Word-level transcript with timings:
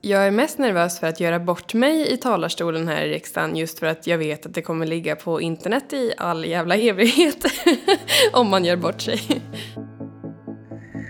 jag 0.00 0.26
är 0.26 0.30
mest 0.30 0.58
nervös 0.58 1.00
för 1.00 1.06
att 1.06 1.20
göra 1.20 1.38
bort 1.38 1.74
mig 1.74 2.12
i 2.12 2.16
talarstolen 2.16 2.88
här 2.88 3.02
i 3.02 3.10
riksdagen 3.10 3.56
just 3.56 3.78
för 3.78 3.86
att 3.86 4.06
jag 4.06 4.18
vet 4.18 4.46
att 4.46 4.54
det 4.54 4.62
kommer 4.62 4.86
ligga 4.86 5.16
på 5.16 5.40
internet 5.40 5.92
i 5.92 6.12
all 6.16 6.44
jävla 6.44 6.76
evighet 6.76 7.44
om 8.32 8.50
man 8.50 8.64
gör 8.64 8.76
bort 8.76 9.00
sig. 9.00 9.20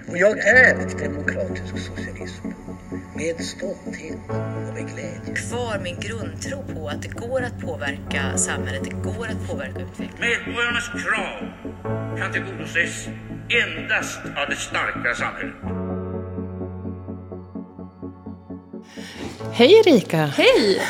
Och 0.08 0.18
jag 0.18 0.38
är 0.38 0.98
demokratisk 0.98 1.86
socialism 1.86 2.48
med 3.16 3.44
stolthet 3.44 4.18
och 4.28 4.74
med 4.74 4.88
glädje. 4.94 5.34
Kvar 5.34 5.80
min 5.82 6.00
grundtro 6.00 6.74
på 6.74 6.88
att 6.88 7.02
det 7.02 7.08
går 7.08 7.42
att 7.42 7.60
påverka 7.60 8.36
samhället, 8.38 8.84
det 8.84 9.10
går 9.10 9.26
att 9.26 9.48
påverka 9.50 9.80
utvecklingen. 9.80 10.20
Medborgarnas 10.20 10.88
krav 10.88 11.38
kan 12.18 12.32
tillgodoses 12.32 13.08
endast 13.66 14.20
av 14.24 14.48
det 14.48 14.56
starka 14.56 15.14
samhället. 15.14 15.79
Hej 19.52 19.74
Erika! 19.86 20.26
Hej! 20.26 20.82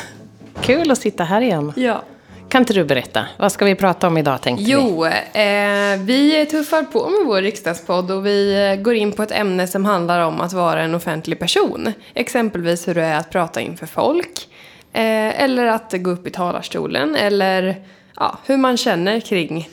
Kul 0.61 0.91
att 0.91 0.97
sitta 0.97 1.23
här 1.23 1.41
igen. 1.41 1.73
Ja. 1.75 2.03
Kan 2.49 2.61
inte 2.61 2.73
du 2.73 2.83
berätta? 2.83 3.25
Vad 3.37 3.51
ska 3.51 3.65
vi 3.65 3.75
prata 3.75 4.07
om 4.07 4.17
idag 4.17 4.41
tänkte 4.41 4.65
vi? 4.65 4.71
Jo, 4.71 5.05
eh, 5.05 5.99
vi 5.99 6.45
tuffar 6.51 6.83
på 6.83 7.09
med 7.09 7.25
vår 7.25 7.41
riksdagspodd 7.41 8.11
och 8.11 8.25
vi 8.25 8.69
eh, 8.71 8.83
går 8.83 8.95
in 8.95 9.11
på 9.11 9.23
ett 9.23 9.31
ämne 9.31 9.67
som 9.67 9.85
handlar 9.85 10.19
om 10.21 10.41
att 10.41 10.53
vara 10.53 10.81
en 10.81 10.95
offentlig 10.95 11.39
person. 11.39 11.93
Exempelvis 12.13 12.87
hur 12.87 12.95
det 12.95 13.03
är 13.03 13.17
att 13.17 13.29
prata 13.29 13.61
inför 13.61 13.85
folk. 13.85 14.47
Eh, 14.93 15.41
eller 15.43 15.65
att 15.65 15.93
gå 15.97 16.09
upp 16.09 16.27
i 16.27 16.29
talarstolen. 16.29 17.15
Eller 17.15 17.75
ja, 18.15 18.37
hur 18.45 18.57
man 18.57 18.77
känner 18.77 19.19
kring 19.19 19.69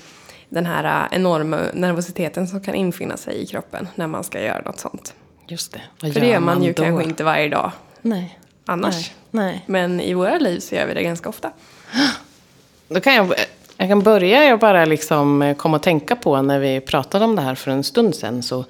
den 0.49 0.67
här 0.67 0.85
eh, 0.85 1.17
enorma 1.17 1.59
nervositeten 1.75 2.47
som 2.47 2.61
kan 2.61 2.75
infinna 2.75 3.17
sig 3.17 3.43
i 3.43 3.47
kroppen 3.47 3.89
när 3.95 4.07
man 4.07 4.25
ska 4.25 4.43
göra 4.43 4.63
något 4.65 4.79
sånt. 4.79 5.15
Just 5.49 5.73
det. 5.73 5.81
Vad 6.01 6.13
För 6.13 6.21
det 6.21 6.27
gör 6.27 6.41
man 6.41 6.63
ju 6.63 6.73
då? 6.73 6.83
kanske 6.83 7.05
inte 7.05 7.25
varje 7.25 7.49
dag 7.49 7.73
Nej. 8.03 8.39
Annars. 8.69 9.11
Nej. 9.31 9.45
Nej. 9.47 9.65
Men 9.67 10.01
i 10.01 10.15
våra 10.15 10.39
liv 10.39 10.61
så 10.61 10.75
gör 10.75 10.87
vi 10.87 10.95
det 10.95 11.03
ganska 11.03 11.29
ofta. 11.29 11.51
Då 12.89 13.01
kan 13.01 13.15
jag, 13.15 13.35
jag 13.77 13.89
kan 13.89 14.03
börja 14.03 14.45
jag 14.45 14.59
bara 14.59 14.85
liksom 14.85 15.55
komma 15.59 15.77
att 15.77 15.83
tänka 15.83 16.17
på 16.17 16.43
när 16.43 16.59
vi 16.59 16.81
pratade 16.81 17.25
om 17.25 17.37
det 17.37 17.43
här 17.43 17.55
för 17.55 17.71
en 17.71 17.85
stund 17.85 18.15
sedan. 18.15 18.43
Så 18.43 18.65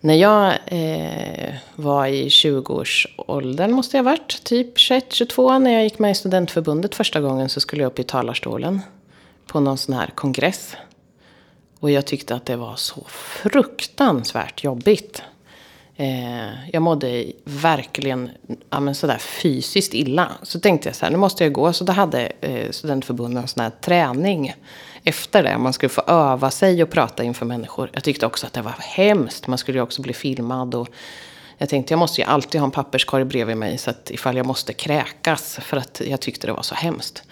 när 0.00 0.14
jag 0.14 0.54
eh, 0.66 1.54
var 1.74 2.06
i 2.06 2.28
20-årsåldern 2.28 3.72
måste 3.72 3.96
jag 3.96 4.04
ha 4.04 4.10
varit, 4.10 4.44
typ 4.44 4.76
21-22, 4.76 5.58
när 5.58 5.72
jag 5.72 5.82
gick 5.82 5.98
med 5.98 6.10
i 6.10 6.14
studentförbundet 6.14 6.94
första 6.94 7.20
gången 7.20 7.48
så 7.48 7.60
skulle 7.60 7.82
jag 7.82 7.90
upp 7.90 7.98
i 7.98 8.04
talarstolen 8.04 8.80
på 9.46 9.60
någon 9.60 9.78
sån 9.78 9.94
här 9.94 10.10
kongress. 10.14 10.76
Och 11.80 11.90
jag 11.90 12.06
tyckte 12.06 12.34
att 12.34 12.46
det 12.46 12.56
var 12.56 12.76
så 12.76 13.04
fruktansvärt 13.08 14.64
jobbigt. 14.64 15.22
Eh, 15.96 16.70
jag 16.72 16.82
mådde 16.82 17.32
verkligen 17.44 18.30
ja, 18.70 18.80
men 18.80 18.94
sådär 18.94 19.18
fysiskt 19.18 19.94
illa. 19.94 20.32
Så 20.42 20.60
tänkte 20.60 20.88
jag 20.88 20.96
så 20.96 21.04
här, 21.04 21.12
nu 21.12 21.18
måste 21.18 21.44
jag 21.44 21.52
gå. 21.52 21.72
Så 21.72 21.84
då 21.84 21.92
hade 21.92 22.32
eh, 22.40 22.70
studentförbundet 22.70 23.42
en 23.42 23.48
sån 23.48 23.62
här 23.62 23.72
träning 23.80 24.54
efter 25.04 25.42
det. 25.42 25.58
Man 25.58 25.72
skulle 25.72 25.90
få 25.90 26.00
öva 26.06 26.50
sig 26.50 26.82
och 26.82 26.90
prata 26.90 27.24
inför 27.24 27.46
människor. 27.46 27.90
Jag 27.92 28.04
tyckte 28.04 28.26
också 28.26 28.46
att 28.46 28.52
det 28.52 28.62
var 28.62 28.74
hemskt. 28.78 29.46
Man 29.46 29.58
skulle 29.58 29.78
ju 29.78 29.82
också 29.82 30.02
bli 30.02 30.12
filmad. 30.12 30.74
Och 30.74 30.88
jag 31.58 31.68
tänkte 31.68 31.92
jag 31.92 31.98
måste 31.98 32.20
ju 32.20 32.26
alltid 32.26 32.60
ha 32.60 32.66
en 32.66 32.70
papperskorg 32.70 33.24
bredvid 33.24 33.56
mig. 33.56 33.78
Så 33.78 33.90
att 33.90 34.10
ifall 34.10 34.36
jag 34.36 34.46
måste 34.46 34.72
kräkas. 34.72 35.58
För 35.62 35.76
att 35.76 36.02
jag 36.06 36.20
tyckte 36.20 36.46
det 36.46 36.52
var 36.52 36.62
så 36.62 36.74
hemskt. 36.74 37.22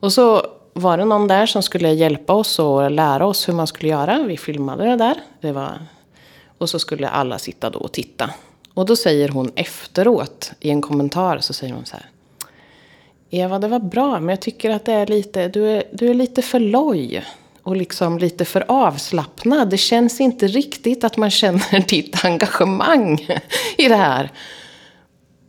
Och 0.00 0.12
så 0.12 0.46
var 0.72 0.98
det 0.98 1.04
någon 1.04 1.28
där 1.28 1.46
som 1.46 1.62
skulle 1.62 1.92
hjälpa 1.92 2.32
oss 2.32 2.58
och 2.58 2.90
lära 2.90 3.26
oss 3.26 3.48
hur 3.48 3.52
man 3.52 3.66
skulle 3.66 3.90
göra. 3.90 4.22
Vi 4.22 4.36
filmade 4.36 4.84
det 4.84 4.96
där. 4.96 5.14
Det 5.40 5.52
var 5.52 5.78
och 6.62 6.70
så 6.70 6.78
skulle 6.78 7.08
alla 7.08 7.38
sitta 7.38 7.70
då 7.70 7.78
och 7.78 7.92
titta. 7.92 8.30
Och 8.74 8.86
då 8.86 8.96
säger 8.96 9.28
hon 9.28 9.52
efteråt 9.54 10.52
i 10.60 10.70
en 10.70 10.82
kommentar 10.82 11.38
så 11.38 11.52
säger 11.52 11.74
hon 11.74 11.86
så 11.86 11.96
här. 11.96 12.06
Eva 13.30 13.58
det 13.58 13.68
var 13.68 13.78
bra 13.78 14.20
men 14.20 14.28
jag 14.28 14.40
tycker 14.40 14.70
att 14.70 14.84
det 14.84 14.92
är 14.92 15.06
lite, 15.06 15.48
du 15.48 15.66
är, 15.68 15.84
du 15.92 16.10
är 16.10 16.14
lite 16.14 16.42
för 16.42 16.60
loj. 16.60 17.24
Och 17.62 17.76
liksom 17.76 18.18
lite 18.18 18.44
för 18.44 18.64
avslappnad. 18.68 19.70
Det 19.70 19.76
känns 19.76 20.20
inte 20.20 20.46
riktigt 20.46 21.04
att 21.04 21.16
man 21.16 21.30
känner 21.30 21.80
ditt 21.88 22.24
engagemang 22.24 23.28
i 23.76 23.88
det 23.88 23.96
här. 23.96 24.30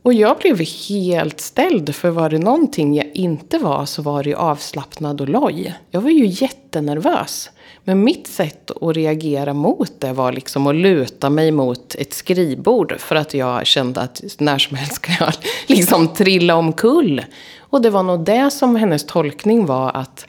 Och 0.02 0.14
jag 0.14 0.38
blev 0.38 0.60
helt 0.88 1.40
ställd, 1.40 1.94
för 1.94 2.10
var 2.10 2.30
det 2.30 2.38
någonting 2.38 2.94
jag 2.94 3.06
inte 3.14 3.58
var 3.58 3.86
så 3.86 4.02
var 4.02 4.22
det 4.22 4.30
ju 4.30 4.36
avslappnad 4.36 5.20
och 5.20 5.28
loj. 5.28 5.74
Jag 5.90 6.00
var 6.00 6.10
ju 6.10 6.26
jättenervös. 6.26 7.50
Men 7.84 8.04
mitt 8.04 8.26
sätt 8.26 8.70
att 8.70 8.96
reagera 8.96 9.54
mot 9.54 10.00
det 10.00 10.12
var 10.12 10.32
liksom 10.32 10.66
att 10.66 10.74
luta 10.74 11.30
mig 11.30 11.50
mot 11.50 11.94
ett 11.94 12.14
skrivbord. 12.14 12.94
För 12.98 13.16
att 13.16 13.34
jag 13.34 13.66
kände 13.66 14.00
att 14.00 14.22
när 14.38 14.58
som 14.58 14.76
helst 14.76 15.02
kan 15.02 15.16
jag 15.20 15.34
liksom 15.76 16.08
trilla 16.08 16.56
omkull. 16.56 17.24
Och 17.58 17.82
det 17.82 17.90
var 17.90 18.02
nog 18.02 18.24
det 18.24 18.50
som 18.50 18.76
hennes 18.76 19.06
tolkning 19.06 19.66
var 19.66 19.90
att 19.96 20.26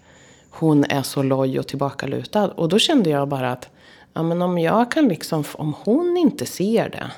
hon 0.49 0.83
är 0.83 1.01
så 1.01 1.23
loj 1.23 1.59
och 1.59 1.67
tillbakalutad. 1.67 2.47
Och 2.47 2.69
då 2.69 2.79
kände 2.79 3.09
jag 3.09 3.27
bara 3.27 3.51
att 3.51 3.69
ja, 4.13 4.23
men 4.23 4.41
om 4.41 4.57
jag 4.57 4.91
kan 4.91 5.07
liksom, 5.07 5.43
om 5.53 5.75
hon 5.83 6.17
inte 6.17 6.45
ser 6.45 6.89
det 6.89 7.11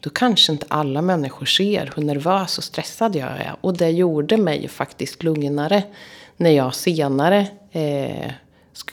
då 0.00 0.10
kanske 0.10 0.52
inte 0.52 0.66
alla 0.68 1.02
människor 1.02 1.46
ser 1.46 1.92
hur 1.96 2.02
nervös 2.02 2.58
och 2.58 2.64
stressad 2.64 3.16
jag 3.16 3.28
är. 3.28 3.54
Och 3.60 3.76
det 3.76 3.90
gjorde 3.90 4.36
mig 4.36 4.68
faktiskt 4.68 5.22
lugnare 5.22 5.82
när 6.36 6.50
jag 6.50 6.74
senare 6.74 7.46
eh, 7.72 8.32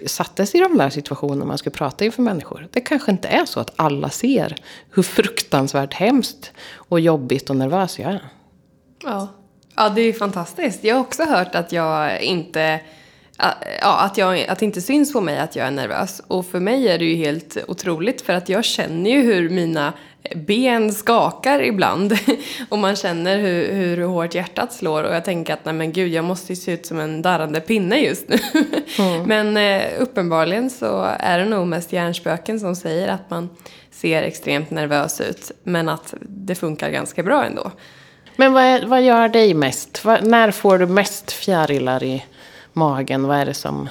sattes 0.05 0.55
i 0.55 0.59
de 0.59 0.77
där 0.77 0.89
situationerna 0.89 1.45
man 1.45 1.57
skulle 1.57 1.75
prata 1.75 2.05
inför 2.05 2.21
människor. 2.21 2.67
Det 2.71 2.81
kanske 2.81 3.11
inte 3.11 3.27
är 3.27 3.45
så 3.45 3.59
att 3.59 3.73
alla 3.75 4.09
ser 4.09 4.55
hur 4.91 5.03
fruktansvärt 5.03 5.93
hemskt 5.93 6.51
och 6.75 6.99
jobbigt 6.99 7.49
och 7.49 7.55
nervös 7.55 7.99
jag 7.99 8.11
är. 8.11 8.29
Ja. 9.03 9.27
ja, 9.75 9.89
det 9.89 10.01
är 10.01 10.13
fantastiskt. 10.13 10.83
Jag 10.83 10.95
har 10.95 11.01
också 11.01 11.23
hört 11.23 11.55
att 11.55 11.71
jag 11.71 12.21
inte 12.21 12.81
Ja, 13.81 13.99
att, 13.99 14.17
jag, 14.17 14.41
att 14.41 14.59
det 14.59 14.65
inte 14.65 14.81
syns 14.81 15.13
på 15.13 15.21
mig 15.21 15.39
att 15.39 15.55
jag 15.55 15.67
är 15.67 15.71
nervös. 15.71 16.21
Och 16.27 16.45
för 16.45 16.59
mig 16.59 16.87
är 16.87 16.99
det 16.99 17.05
ju 17.05 17.15
helt 17.15 17.57
otroligt 17.67 18.21
för 18.21 18.33
att 18.33 18.49
jag 18.49 18.65
känner 18.65 19.11
ju 19.11 19.21
hur 19.21 19.49
mina 19.49 19.93
ben 20.35 20.93
skakar 20.93 21.61
ibland. 21.61 22.17
och 22.69 22.79
man 22.79 22.95
känner 22.95 23.37
hur, 23.37 23.73
hur 23.73 24.03
hårt 24.03 24.35
hjärtat 24.35 24.73
slår 24.73 25.03
och 25.03 25.15
jag 25.15 25.25
tänker 25.25 25.53
att 25.53 25.65
nej 25.65 25.73
men 25.73 25.91
gud 25.91 26.11
jag 26.11 26.25
måste 26.25 26.51
ju 26.51 26.55
se 26.55 26.71
ut 26.71 26.85
som 26.85 26.99
en 26.99 27.21
darrande 27.21 27.61
pinne 27.61 27.99
just 27.99 28.29
nu. 28.29 28.37
mm. 28.99 29.23
Men 29.23 29.57
eh, 29.57 30.01
uppenbarligen 30.01 30.69
så 30.69 31.15
är 31.19 31.39
det 31.39 31.45
nog 31.45 31.67
mest 31.67 31.93
hjärnspöken 31.93 32.59
som 32.59 32.75
säger 32.75 33.07
att 33.07 33.29
man 33.29 33.49
ser 33.91 34.23
extremt 34.23 34.69
nervös 34.69 35.21
ut. 35.21 35.51
Men 35.63 35.89
att 35.89 36.13
det 36.21 36.55
funkar 36.55 36.89
ganska 36.89 37.23
bra 37.23 37.45
ändå. 37.45 37.71
Men 38.35 38.53
vad, 38.53 38.83
vad 38.83 39.03
gör 39.03 39.29
dig 39.29 39.53
mest? 39.53 40.05
Vad, 40.05 40.27
när 40.27 40.51
får 40.51 40.77
du 40.77 40.85
mest 40.85 41.31
fjärilar 41.31 42.03
i 42.03 42.25
magen? 42.73 43.27
Vad 43.27 43.37
är 43.37 43.45
det 43.45 43.53
som... 43.53 43.89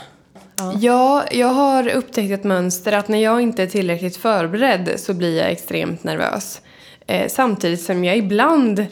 Ja. 0.57 0.75
ja, 0.81 1.25
jag 1.31 1.49
har 1.49 1.89
upptäckt 1.89 2.33
ett 2.33 2.45
mönster 2.45 2.93
att 2.93 3.09
när 3.09 3.19
jag 3.19 3.41
inte 3.41 3.63
är 3.63 3.67
tillräckligt 3.67 4.17
förberedd 4.17 4.95
så 4.97 5.15
blir 5.15 5.39
jag 5.39 5.51
extremt 5.51 6.05
nervös. 6.05 6.63
Eh, 7.07 7.29
samtidigt 7.29 7.83
som 7.83 8.05
jag 8.05 8.17
ibland 8.17 8.79
eh, 8.79 8.87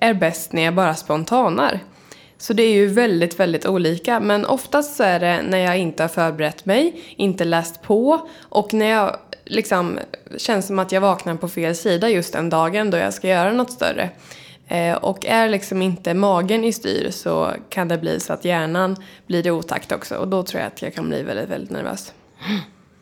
är 0.00 0.14
bäst 0.14 0.52
när 0.52 0.62
jag 0.62 0.74
bara 0.74 0.94
spontanar. 0.94 1.80
Så 2.38 2.52
det 2.52 2.62
är 2.62 2.72
ju 2.72 2.86
väldigt, 2.86 3.40
väldigt 3.40 3.66
olika. 3.66 4.20
Men 4.20 4.46
oftast 4.46 4.96
så 4.96 5.02
är 5.02 5.20
det 5.20 5.42
när 5.42 5.58
jag 5.58 5.78
inte 5.78 6.02
har 6.02 6.08
förberett 6.08 6.64
mig, 6.64 7.02
inte 7.16 7.44
läst 7.44 7.82
på 7.82 8.28
och 8.40 8.74
när 8.74 8.86
jag 8.86 9.16
liksom 9.44 9.98
känns 10.36 10.66
som 10.66 10.78
att 10.78 10.92
jag 10.92 11.00
vaknar 11.00 11.34
på 11.34 11.48
fel 11.48 11.76
sida 11.76 12.08
just 12.08 12.32
den 12.32 12.50
dagen 12.50 12.90
då 12.90 12.98
jag 12.98 13.14
ska 13.14 13.28
göra 13.28 13.52
något 13.52 13.72
större. 13.72 14.10
Eh, 14.72 14.96
och 14.96 15.26
är 15.26 15.48
liksom 15.48 15.82
inte 15.82 16.14
magen 16.14 16.64
i 16.64 16.72
styr 16.72 17.10
så 17.10 17.52
kan 17.68 17.88
det 17.88 17.98
bli 17.98 18.20
så 18.20 18.32
att 18.32 18.44
hjärnan 18.44 18.96
blir 19.26 19.46
i 19.46 19.50
otakt 19.50 19.92
också. 19.92 20.16
Och 20.16 20.28
då 20.28 20.42
tror 20.42 20.60
jag 20.60 20.66
att 20.66 20.82
jag 20.82 20.94
kan 20.94 21.08
bli 21.08 21.22
väldigt, 21.22 21.48
väldigt 21.48 21.70
nervös. 21.70 22.12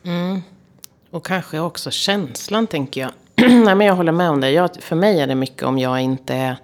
Mm. 0.04 0.42
Och 1.10 1.26
kanske 1.26 1.58
också 1.58 1.90
känslan 1.90 2.66
tänker 2.66 3.00
jag. 3.00 3.10
Nej 3.36 3.74
men 3.74 3.80
jag 3.86 3.94
håller 3.94 4.12
med 4.12 4.30
om 4.30 4.40
det. 4.40 4.50
Jag, 4.50 4.70
för 4.80 4.96
mig 4.96 5.20
är 5.20 5.26
det 5.26 5.34
mycket 5.34 5.62
om 5.62 5.78
jag 5.78 6.00
inte 6.00 6.34
är... 6.34 6.56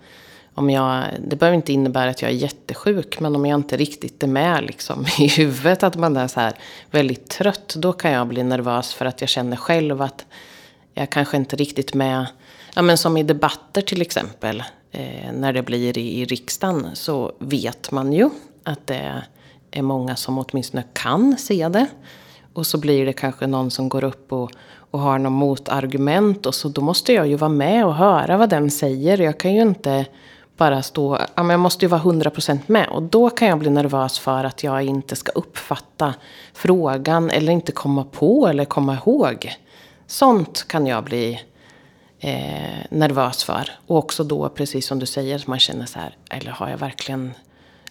Om 0.54 0.70
jag, 0.70 1.04
det 1.26 1.36
behöver 1.36 1.56
inte 1.56 1.72
innebära 1.72 2.10
att 2.10 2.22
jag 2.22 2.30
är 2.30 2.34
jättesjuk. 2.34 3.20
Men 3.20 3.36
om 3.36 3.46
jag 3.46 3.58
inte 3.58 3.76
riktigt 3.76 4.22
är 4.22 4.26
med 4.26 4.64
liksom, 4.64 5.06
i 5.18 5.28
huvudet. 5.28 5.82
Att 5.82 5.96
man 5.96 6.16
är 6.16 6.28
så 6.28 6.40
här 6.40 6.52
väldigt 6.90 7.28
trött. 7.28 7.74
Då 7.76 7.92
kan 7.92 8.10
jag 8.10 8.26
bli 8.26 8.42
nervös 8.42 8.94
för 8.94 9.04
att 9.06 9.20
jag 9.20 9.30
känner 9.30 9.56
själv 9.56 10.02
att 10.02 10.26
jag 10.94 11.10
kanske 11.10 11.36
inte 11.36 11.56
riktigt 11.56 11.94
med. 11.94 12.26
Ja 12.74 12.82
men 12.82 12.98
som 12.98 13.16
i 13.16 13.22
debatter 13.22 13.82
till 13.82 14.02
exempel 14.02 14.62
eh, 14.96 15.32
när 15.32 15.52
det 15.52 15.62
blir 15.62 15.98
i, 15.98 16.20
i 16.20 16.24
riksdagen 16.24 16.86
så 16.94 17.32
vet 17.38 17.90
man 17.90 18.12
ju 18.12 18.30
att 18.64 18.86
det 18.86 19.22
är 19.70 19.82
många 19.82 20.16
som 20.16 20.38
åtminstone 20.38 20.84
kan 20.92 21.36
se 21.36 21.68
det. 21.68 21.86
Och 22.52 22.66
så 22.66 22.78
blir 22.78 23.06
det 23.06 23.12
kanske 23.12 23.46
någon 23.46 23.70
som 23.70 23.88
går 23.88 24.04
upp 24.04 24.32
och, 24.32 24.50
och 24.90 25.00
har 25.00 25.18
något 25.18 25.32
motargument. 25.32 26.46
Och 26.46 26.54
så 26.54 26.68
då 26.68 26.80
måste 26.80 27.12
jag 27.12 27.26
ju 27.26 27.36
vara 27.36 27.48
med 27.48 27.86
och 27.86 27.94
höra 27.94 28.36
vad 28.36 28.50
den 28.50 28.70
säger. 28.70 29.20
Jag 29.20 29.38
kan 29.38 29.54
ju 29.54 29.62
inte 29.62 30.06
bara 30.56 30.82
stå... 30.82 31.18
Ja, 31.34 31.42
men 31.42 31.50
jag 31.50 31.60
måste 31.60 31.84
ju 31.84 31.88
vara 31.88 32.00
100% 32.00 32.58
med. 32.66 32.88
Och 32.88 33.02
då 33.02 33.30
kan 33.30 33.48
jag 33.48 33.58
bli 33.58 33.70
nervös 33.70 34.18
för 34.18 34.44
att 34.44 34.62
jag 34.62 34.82
inte 34.82 35.16
ska 35.16 35.32
uppfatta 35.32 36.14
frågan. 36.54 37.30
Eller 37.30 37.52
inte 37.52 37.72
komma 37.72 38.04
på 38.04 38.46
eller 38.48 38.64
komma 38.64 38.94
ihåg. 38.94 39.52
Sånt 40.06 40.68
kan 40.68 40.86
jag 40.86 41.04
bli 41.04 41.40
eh, 42.20 42.78
nervös 42.90 43.44
för. 43.44 43.70
Och 43.86 43.96
också 43.96 44.24
då, 44.24 44.48
precis 44.48 44.86
som 44.86 44.98
du 44.98 45.06
säger, 45.06 45.44
man 45.46 45.58
känner 45.58 45.86
så 45.86 45.98
här, 45.98 46.16
eller 46.30 46.50
har 46.50 46.68
jag 46.68 46.78
verkligen 46.78 47.34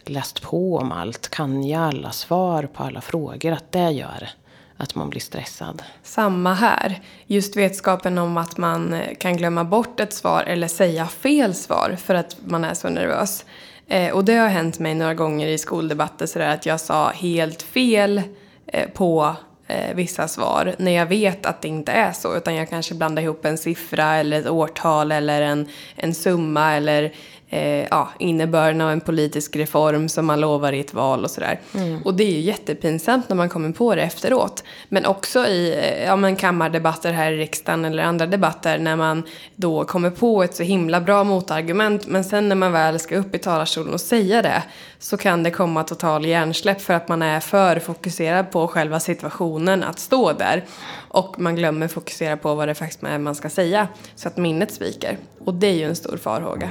läst 0.05 0.41
på 0.41 0.77
om 0.77 0.91
allt? 0.91 1.29
Kan 1.29 1.67
jag 1.67 1.81
alla 1.81 2.11
svar 2.11 2.63
på 2.73 2.83
alla 2.83 3.01
frågor? 3.01 3.51
Att 3.51 3.71
det 3.71 3.91
gör 3.91 4.29
att 4.77 4.95
man 4.95 5.09
blir 5.09 5.21
stressad. 5.21 5.83
Samma 6.03 6.53
här. 6.53 7.01
Just 7.27 7.55
vetskapen 7.55 8.17
om 8.17 8.37
att 8.37 8.57
man 8.57 9.01
kan 9.19 9.37
glömma 9.37 9.63
bort 9.63 9.99
ett 9.99 10.13
svar 10.13 10.43
eller 10.43 10.67
säga 10.67 11.05
fel 11.05 11.53
svar 11.53 11.97
för 11.99 12.15
att 12.15 12.37
man 12.45 12.63
är 12.63 12.73
så 12.73 12.89
nervös. 12.89 13.45
Eh, 13.87 14.13
och 14.13 14.25
det 14.25 14.35
har 14.35 14.47
hänt 14.47 14.79
mig 14.79 14.95
några 14.95 15.13
gånger 15.13 15.47
i 15.47 15.57
skoldebatter 15.57 16.25
sådär 16.25 16.53
att 16.53 16.65
jag 16.65 16.79
sa 16.79 17.09
helt 17.09 17.61
fel 17.61 18.21
eh, 18.67 18.89
på 18.89 19.35
eh, 19.67 19.95
vissa 19.95 20.27
svar 20.27 20.75
när 20.77 20.91
jag 20.91 21.05
vet 21.05 21.45
att 21.45 21.61
det 21.61 21.67
inte 21.67 21.91
är 21.91 22.11
så 22.11 22.37
utan 22.37 22.55
jag 22.55 22.69
kanske 22.69 22.95
blandar 22.95 23.23
ihop 23.23 23.45
en 23.45 23.57
siffra 23.57 24.15
eller 24.15 24.39
ett 24.39 24.47
årtal 24.49 25.11
eller 25.11 25.41
en, 25.41 25.69
en 25.95 26.13
summa 26.13 26.73
eller 26.73 27.13
eh, 27.55 27.87
ja, 27.91 28.09
innebörden 28.19 28.81
av 28.81 28.91
en 28.91 29.01
politisk 29.01 29.55
reform 29.55 30.09
som 30.09 30.25
man 30.25 30.39
lovar 30.39 30.73
i 30.73 30.79
ett 30.79 30.93
val 30.93 31.23
och 31.23 31.31
sådär. 31.31 31.59
Mm. 31.75 32.01
Och 32.01 32.13
det 32.13 32.23
är 32.23 32.31
ju 32.31 32.39
jättepinsamt 32.39 33.29
när 33.29 33.35
man 33.35 33.49
kommer 33.49 33.71
på 33.71 33.95
det 33.95 34.01
efteråt. 34.01 34.63
Men 34.89 35.05
också 35.05 35.47
i 35.47 35.73
eh, 35.73 36.05
ja, 36.05 36.15
men 36.15 36.35
kammardebatter 36.35 37.11
här 37.13 37.31
i 37.31 37.37
riksdagen 37.37 37.85
eller 37.85 38.03
andra 38.03 38.25
debatter 38.25 38.77
när 38.77 38.95
man 38.95 39.23
då 39.55 39.83
kommer 39.83 40.09
på 40.09 40.43
ett 40.43 40.55
så 40.55 40.63
himla 40.63 41.01
bra 41.01 41.23
motargument 41.23 42.07
men 42.07 42.23
sen 42.23 42.49
när 42.49 42.55
man 42.55 42.71
väl 42.71 42.99
ska 42.99 43.17
upp 43.17 43.35
i 43.35 43.37
talarstolen 43.37 43.93
och 43.93 44.01
säga 44.01 44.41
det 44.41 44.63
så 44.99 45.17
kan 45.17 45.43
det 45.43 45.51
komma 45.51 45.83
total 45.83 46.25
hjärnsläpp 46.25 46.81
för 46.81 46.93
att 46.93 47.07
man 47.07 47.21
är 47.21 47.39
för 47.39 47.79
fokuserad 47.79 48.51
på 48.51 48.67
själva 48.67 48.99
situationen 48.99 49.83
att 49.83 49.99
stå 49.99 50.31
där. 50.31 50.65
Och 51.09 51.39
man 51.39 51.55
glömmer 51.55 51.87
fokusera 51.87 52.37
på 52.37 52.55
vad 52.55 52.67
det 52.67 52.75
faktiskt 52.75 53.03
är 53.03 53.17
man 53.17 53.35
ska 53.35 53.49
säga 53.49 53.87
så 54.15 54.27
att 54.27 54.37
minnet 54.37 54.71
sviker. 54.71 55.17
Och 55.45 55.53
det 55.53 55.67
är 55.67 55.73
ju 55.73 55.83
en 55.83 55.95
stor 55.95 56.17
farhåga. 56.17 56.69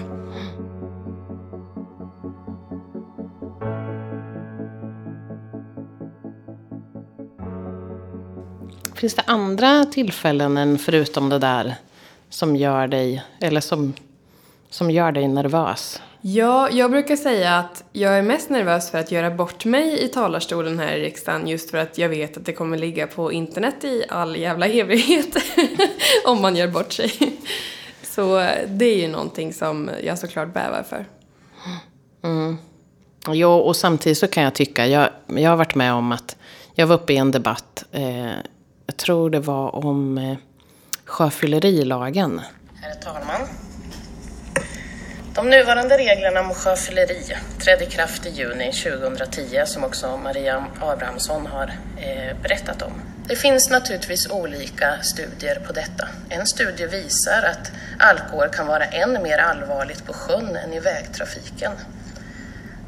Finns 9.05 9.15
det 9.15 9.23
andra 9.27 9.85
tillfällen 9.85 10.57
än 10.57 10.79
förutom 10.79 11.29
det 11.29 11.39
där 11.39 11.75
som 12.31 12.57
gör 12.57 12.87
dig, 12.87 13.23
eller 13.41 13.61
som, 13.61 13.95
som 14.71 14.91
gör 14.91 15.13
dig 15.13 15.29
nervös? 15.29 16.03
Ja, 16.21 16.71
jag 16.71 16.91
brukar 16.91 17.17
säga 17.17 17.59
att 17.59 17.85
jag 17.93 18.19
är 18.19 18.23
mest 18.23 18.51
nervös 18.51 18.91
för 18.91 18.99
att 18.99 19.13
göra 19.13 19.31
bort 19.31 19.65
mig 19.65 20.05
i 20.05 20.09
talarstolen 20.09 20.79
här 20.79 20.97
i 20.97 21.01
riksdagen 21.01 21.49
just 21.49 21.71
för 21.71 21.79
att 21.79 21.99
jag 21.99 22.09
vet 22.09 22.37
att 22.37 22.47
det 22.47 22.53
kommer 22.53 22.79
ligga 22.79 23.07
på 23.07 23.33
internet 23.33 23.85
i 23.85 24.05
all 24.09 24.37
jävla 24.37 24.67
evighet 24.67 25.37
om 26.25 26.43
man 26.43 26.57
gör 26.57 26.69
bort 26.69 26.93
sig. 26.93 27.39
Så 28.03 28.47
det 28.67 28.85
är 28.85 28.97
ju 28.97 29.09
någonting 29.09 29.53
som 29.53 29.91
jag 30.05 30.19
såklart 30.19 30.55
bävar 30.55 30.83
för. 30.89 31.07
Mm. 32.23 32.57
Jo, 33.29 33.51
och 33.51 33.77
samtidigt 33.77 34.19
så 34.19 34.29
kan 34.29 34.43
jag 34.43 34.55
tycka, 34.55 34.87
jag, 34.87 35.09
jag 35.27 35.51
har 35.51 35.57
varit 35.57 35.75
med 35.75 35.93
om 35.93 36.13
att 36.13 36.37
jag 36.75 36.87
var 36.87 36.95
uppe 36.95 37.13
i 37.13 37.17
en 37.17 37.31
debatt, 37.31 37.85
eh, 37.93 38.33
jag 38.95 38.99
tror 38.99 39.31
det 39.31 39.41
var 39.41 39.75
om 39.75 40.19
eh, 40.19 40.37
sjöfyllerilagen. 41.05 42.41
Herr 42.83 42.95
talman. 42.95 43.49
De 45.35 45.51
nuvarande 45.51 45.99
reglerna 45.99 46.41
om 46.41 46.55
sjöfylleri 46.55 47.23
trädde 47.59 47.85
i 47.85 47.87
kraft 47.87 48.27
i 48.27 48.31
juni 48.31 48.73
2010 48.73 49.63
som 49.67 49.85
också 49.85 50.17
Maria 50.17 50.65
Abrahamsson 50.81 51.47
har 51.47 51.73
eh, 51.97 52.37
berättat 52.43 52.83
om. 52.83 52.93
Det 53.29 53.37
finns 53.37 53.71
naturligtvis 53.71 54.31
olika 54.31 54.99
studier 55.03 55.63
på 55.67 55.73
detta. 55.73 56.09
En 56.29 56.47
studie 56.47 56.87
visar 56.87 57.43
att 57.43 57.73
alkohol 57.99 58.49
kan 58.49 58.67
vara 58.67 58.85
än 58.85 59.23
mer 59.23 59.39
allvarligt 59.39 60.07
på 60.07 60.13
sjön 60.13 60.57
än 60.57 60.73
i 60.73 60.81
vägtrafiken. 60.81 61.73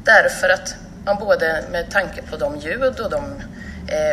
Därför 0.03 0.49
att 0.49 0.75
man 1.05 1.17
både 1.19 1.63
med 1.71 1.91
tanke 1.91 2.21
på 2.21 2.37
de 2.37 2.57
ljud 2.57 2.99
och 2.99 3.09
de 3.09 3.23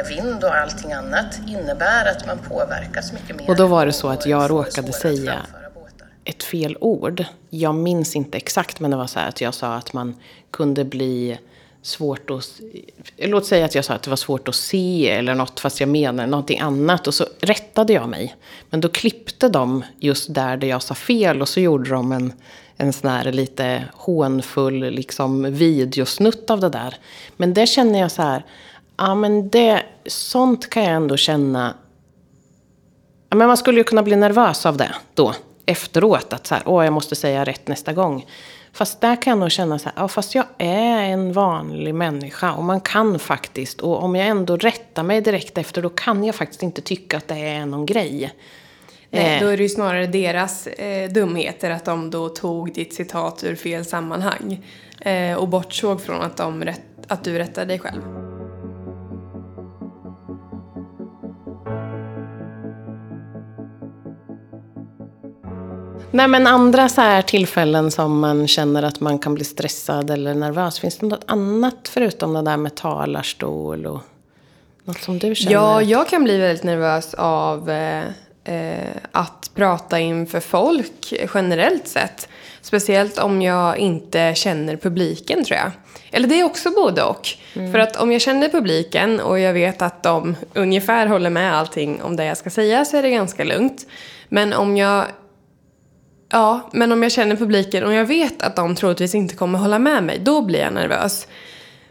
vind 0.09 0.45
och 0.45 0.55
allting 0.55 0.93
annat 0.93 1.41
innebär 1.49 2.11
att 2.11 2.27
man 2.27 2.39
påverkas 2.39 3.13
mycket 3.13 3.37
mer. 3.37 3.51
Och 3.51 3.57
då 3.57 3.67
var 3.67 3.87
det 3.87 3.93
så 3.93 4.09
att 4.09 4.27
jag 4.27 4.51
råkade 4.51 4.93
säga 4.93 5.47
ett 6.25 6.43
fel 6.43 6.77
ord. 6.81 7.25
Jag 7.51 7.75
minns 7.75 8.17
inte 8.17 8.37
exakt 8.37 8.81
men 8.81 8.91
det 8.91 8.97
var 8.97 9.07
så 9.07 9.19
här 9.19 9.29
att 9.29 9.41
jag 9.41 9.55
sa 9.55 9.75
att 9.75 9.93
man 9.93 10.15
kunde 10.51 10.85
bli 10.85 11.39
svårt 11.83 12.31
att... 12.31 12.61
Låt 13.17 13.47
säga 13.47 13.65
att 13.65 13.75
jag 13.75 13.85
sa 13.85 13.95
att 13.95 14.03
det 14.03 14.11
var 14.11 14.17
svårt 14.17 14.49
att 14.49 14.55
se 14.55 15.11
eller 15.11 15.35
något 15.35 15.61
fast 15.61 15.81
jag 15.81 15.89
menade 15.89 16.29
någonting 16.29 16.61
annat. 16.61 17.07
Och 17.07 17.15
så 17.15 17.27
rättade 17.41 17.93
jag 17.93 18.09
mig. 18.09 18.37
Men 18.71 18.81
då 18.81 18.89
klippte 18.89 19.49
de 19.49 19.85
just 19.99 20.35
där, 20.35 20.57
där 20.57 20.69
jag 20.69 20.83
sa 20.83 20.95
fel 20.95 21.43
och 21.43 21.49
så 21.49 21.61
gjorde 21.61 21.91
de 21.91 22.13
en, 22.13 22.33
en 22.77 22.93
sån 22.93 23.11
här 23.11 23.33
lite 23.33 23.85
hånfull 23.93 24.81
liksom, 24.81 25.55
videosnutt 25.55 26.51
av 26.51 26.61
det 26.61 26.69
där. 26.69 26.97
Men 27.37 27.55
det 27.55 27.67
känner 27.67 28.01
jag 28.01 28.11
så 28.11 28.23
här, 28.23 28.45
ja 28.97 29.15
men 29.15 29.49
det, 29.49 29.83
sånt 30.07 30.71
kan 30.71 30.83
jag 30.83 30.93
ändå 30.93 31.17
känna 31.17 31.75
Ja, 33.35 33.37
men 33.37 33.49
man 33.49 33.57
skulle 33.57 33.79
ju 33.79 33.85
kunna 33.85 34.03
bli 34.03 34.17
nervös 34.17 34.67
av 34.67 34.77
det 34.77 34.95
då 35.15 35.35
efteråt. 35.67 36.33
Att 36.33 36.47
så 36.47 36.55
här, 36.55 36.63
åh, 36.67 36.85
jag 36.85 36.93
måste 36.93 37.15
säga 37.15 37.45
rätt 37.45 37.69
nästa 37.69 37.93
gång. 37.93 38.27
Fast 38.73 39.01
där 39.01 39.23
kan 39.23 39.31
jag 39.31 39.39
nog 39.39 39.51
känna 39.51 39.79
så 39.79 39.85
här, 39.85 39.93
ja, 39.97 40.09
fast 40.09 40.35
jag 40.35 40.45
är 40.59 41.03
en 41.03 41.33
vanlig 41.33 41.95
människa 41.95 42.53
och 42.53 42.65
man 42.65 42.81
kan 42.81 43.19
faktiskt. 43.19 43.81
Och 43.81 44.03
om 44.03 44.17
jag 44.17 44.27
ändå 44.27 44.57
rättar 44.57 45.03
mig 45.03 45.21
direkt 45.21 45.59
efter, 45.59 45.83
då 45.83 45.89
kan 45.89 46.25
jag 46.25 46.35
faktiskt 46.35 46.63
inte 46.63 46.83
tycka 46.83 47.17
att 47.17 47.29
det 47.29 47.35
är 47.35 47.67
någon 47.67 47.87
grej. 47.87 48.33
Nej, 49.11 49.41
då 49.41 49.47
är 49.47 49.57
det 49.57 49.63
ju 49.63 49.69
snarare 49.69 50.07
deras 50.07 50.67
eh, 50.67 51.11
dumheter 51.11 51.71
att 51.71 51.85
de 51.85 52.11
då 52.11 52.29
tog 52.29 52.73
ditt 52.73 52.95
citat 52.95 53.45
ur 53.45 53.57
fel 53.57 53.85
sammanhang. 53.85 54.65
Eh, 55.01 55.35
och 55.35 55.49
bortsåg 55.49 56.03
från 56.03 56.23
att, 56.23 56.37
de 56.37 56.65
rätt, 56.65 56.83
att 57.09 57.25
du 57.25 57.39
rättade 57.39 57.67
dig 57.67 57.79
själv. 57.79 58.34
Nej 66.15 66.29
men 66.29 66.47
andra 66.47 66.89
så 66.89 67.01
här 67.01 67.23
tillfällen 67.23 67.91
som 67.91 68.21
man 68.21 68.49
känner 68.49 68.83
att 68.83 69.01
man 69.01 69.19
kan 69.19 69.35
bli 69.35 69.45
stressad 69.45 70.11
eller 70.11 70.35
nervös. 70.35 70.79
Finns 70.79 70.99
det 70.99 71.07
något 71.07 71.25
annat 71.27 71.89
förutom 71.89 72.35
det 72.35 72.43
där 72.43 72.57
med 72.57 72.75
talarstol 72.75 73.87
och 73.87 74.01
något 74.85 75.03
som 75.03 75.19
du 75.19 75.35
känner? 75.35 75.53
Ja, 75.53 75.83
jag 75.83 76.09
kan 76.09 76.25
bli 76.25 76.39
väldigt 76.39 76.65
nervös 76.65 77.15
av 77.15 77.71
eh, 77.71 78.05
eh, 78.45 78.97
att 79.13 79.51
prata 79.55 80.01
inför 80.01 80.41
folk 80.41 81.15
generellt 81.35 81.89
sett. 81.89 82.29
Speciellt 82.61 83.19
om 83.19 83.43
jag 83.43 83.79
inte 83.79 84.35
känner 84.35 84.77
publiken 84.77 85.45
tror 85.45 85.59
jag. 85.59 85.71
Eller 86.11 86.29
det 86.29 86.41
är 86.41 86.45
också 86.45 86.71
både 86.71 87.03
och. 87.03 87.29
Mm. 87.55 87.73
För 87.73 87.79
att 87.79 87.97
om 87.97 88.13
jag 88.13 88.21
känner 88.21 88.49
publiken 88.49 89.21
och 89.21 89.39
jag 89.39 89.53
vet 89.53 89.83
att 89.83 90.03
de 90.03 90.37
ungefär 90.55 91.07
håller 91.07 91.31
med 91.31 91.55
allting 91.57 92.03
om 92.03 92.17
det 92.17 92.25
jag 92.25 92.37
ska 92.37 92.51
säga 92.51 92.85
så 92.85 92.97
är 92.97 93.03
det 93.03 93.11
ganska 93.11 93.45
lugnt. 93.45 93.87
Men 94.29 94.53
om 94.53 94.77
jag 94.77 95.05
Ja, 96.35 96.61
men 96.73 96.93
om 96.93 97.03
jag 97.03 97.13
känner 97.13 97.37
publiken 97.37 97.85
och 97.85 97.93
jag 97.93 98.05
vet 98.05 98.43
att 98.43 98.57
de 98.57 98.75
troligtvis 98.75 99.15
inte 99.15 99.35
kommer 99.35 99.59
hålla 99.59 99.79
med 99.79 100.03
mig, 100.03 100.19
då 100.19 100.43
blir 100.43 100.61
jag 100.61 100.73
nervös. 100.73 101.27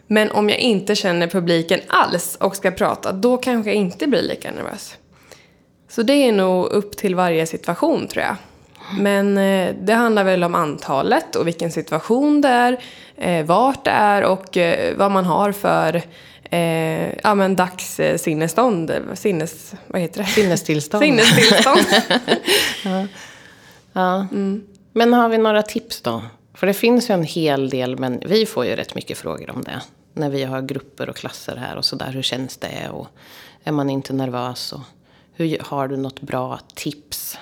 Men 0.08 0.32
om 0.32 0.50
jag 0.50 0.60
inte 0.60 0.96
känner 0.96 1.28
publiken 1.28 1.80
alls 1.88 2.38
och 2.40 2.56
ska 2.56 2.72
prata, 2.72 3.12
då 3.12 3.38
kanske 3.38 3.70
jag 3.70 3.78
inte 3.78 4.08
blir 4.08 4.22
lika 4.22 4.52
nervös. 4.52 4.96
Så 5.90 6.04
det 6.04 6.14
är 6.14 6.32
nog 6.32 6.66
upp 6.66 6.98
till 6.98 7.16
varje 7.16 7.46
situation 7.46 8.08
tror 8.08 8.24
jag. 8.24 8.36
Men 9.00 9.38
eh, 9.38 9.76
det 9.82 9.94
handlar 9.94 10.24
väl 10.24 10.44
om 10.44 10.56
antalet 10.56 11.36
och 11.36 11.48
vilken 11.48 11.72
situation 11.72 12.42
det 12.42 12.50
är, 12.50 12.78
eh, 13.18 13.46
vart 13.46 13.86
det 13.86 13.92
är 13.92 14.24
och 14.24 14.58
eh, 14.58 14.98
vad 14.98 15.12
man 15.12 15.26
har 15.26 15.52
för 15.52 16.02
eh, 16.52 17.14
ja, 17.24 17.36
men 17.36 17.56
dagssinnesstånd. 17.56 18.94
Sinnes, 19.14 19.74
vad 19.88 20.02
heter 20.02 20.20
det? 20.20 20.26
Sinnestillstånd. 20.26 21.04
Sinnestillstånd. 21.04 21.86
ja. 22.84 23.08
Ja. 23.94 24.28
Mm. 24.32 24.64
Men 24.92 25.14
har 25.14 25.30
vi 25.30 25.38
några 25.38 25.62
tips 25.62 26.02
då? 26.02 26.22
För 26.54 26.68
det 26.68 26.74
finns 26.74 27.10
ju 27.10 27.14
en 27.14 27.24
hel 27.24 27.70
del, 27.70 28.00
men 28.00 28.24
vi 28.26 28.46
får 28.46 28.66
ju 28.66 28.76
rätt 28.76 28.96
mycket 28.96 29.18
frågor 29.18 29.50
om 29.50 29.64
det. 29.64 29.82
När 30.14 30.30
vi 30.30 30.44
har 30.44 30.62
grupper 30.62 31.10
och 31.10 31.16
klasser 31.16 31.56
här 31.56 31.78
och 31.78 31.86
sådär. 31.86 32.12
Hur 32.12 32.22
känns 32.22 32.58
det? 32.58 32.90
Och 32.90 33.08
är 33.64 33.72
man 33.72 33.90
inte 33.90 34.14
nervös? 34.14 34.74
Och 34.74 34.82
hur, 35.34 35.58
har 35.62 35.88
du 35.88 35.98
något 35.98 36.22
bra 36.22 36.60
tips? 36.76 37.38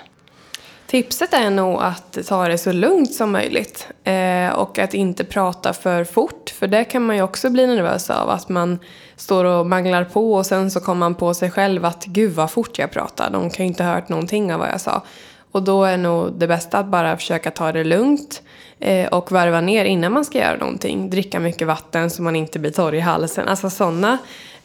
Tipset 0.87 1.33
är 1.33 1.49
nog 1.49 1.81
att 1.81 2.17
ta 2.27 2.47
det 2.47 2.57
så 2.57 2.71
lugnt 2.71 3.13
som 3.13 3.31
möjligt. 3.31 3.87
Eh, 4.03 4.49
och 4.49 4.79
att 4.79 4.93
inte 4.93 5.23
prata 5.23 5.73
för 5.73 6.03
fort. 6.03 6.49
För 6.49 6.67
det 6.67 6.83
kan 6.83 7.05
man 7.05 7.15
ju 7.15 7.21
också 7.21 7.49
bli 7.49 7.67
nervös 7.67 8.09
av. 8.09 8.29
Att 8.29 8.49
man 8.49 8.79
står 9.15 9.45
och 9.45 9.65
manglar 9.65 10.03
på 10.03 10.33
och 10.33 10.45
sen 10.45 10.71
så 10.71 10.79
kommer 10.79 10.99
man 10.99 11.15
på 11.15 11.33
sig 11.33 11.51
själv 11.51 11.85
att 11.85 12.05
gud 12.05 12.33
vad 12.33 12.51
fort 12.51 12.79
jag 12.79 12.91
pratar. 12.91 13.29
De 13.29 13.49
kan 13.49 13.65
ju 13.65 13.67
inte 13.67 13.83
ha 13.83 13.93
hört 13.93 14.09
någonting 14.09 14.53
av 14.53 14.59
vad 14.59 14.69
jag 14.69 14.81
sa. 14.81 15.03
Och 15.51 15.63
då 15.63 15.83
är 15.83 15.97
nog 15.97 16.33
det 16.33 16.47
bästa 16.47 16.79
att 16.79 16.85
bara 16.85 17.17
försöka 17.17 17.51
ta 17.51 17.71
det 17.71 17.83
lugnt 17.83 18.41
eh, 18.79 19.07
och 19.07 19.31
varva 19.31 19.61
ner 19.61 19.85
innan 19.85 20.11
man 20.11 20.25
ska 20.25 20.37
göra 20.37 20.57
någonting. 20.57 21.09
Dricka 21.09 21.39
mycket 21.39 21.67
vatten 21.67 22.09
så 22.09 22.21
man 22.21 22.35
inte 22.35 22.59
blir 22.59 22.71
torr 22.71 22.95
i 22.95 22.99
halsen. 22.99 23.47
Alltså 23.47 23.69
sådana 23.69 24.17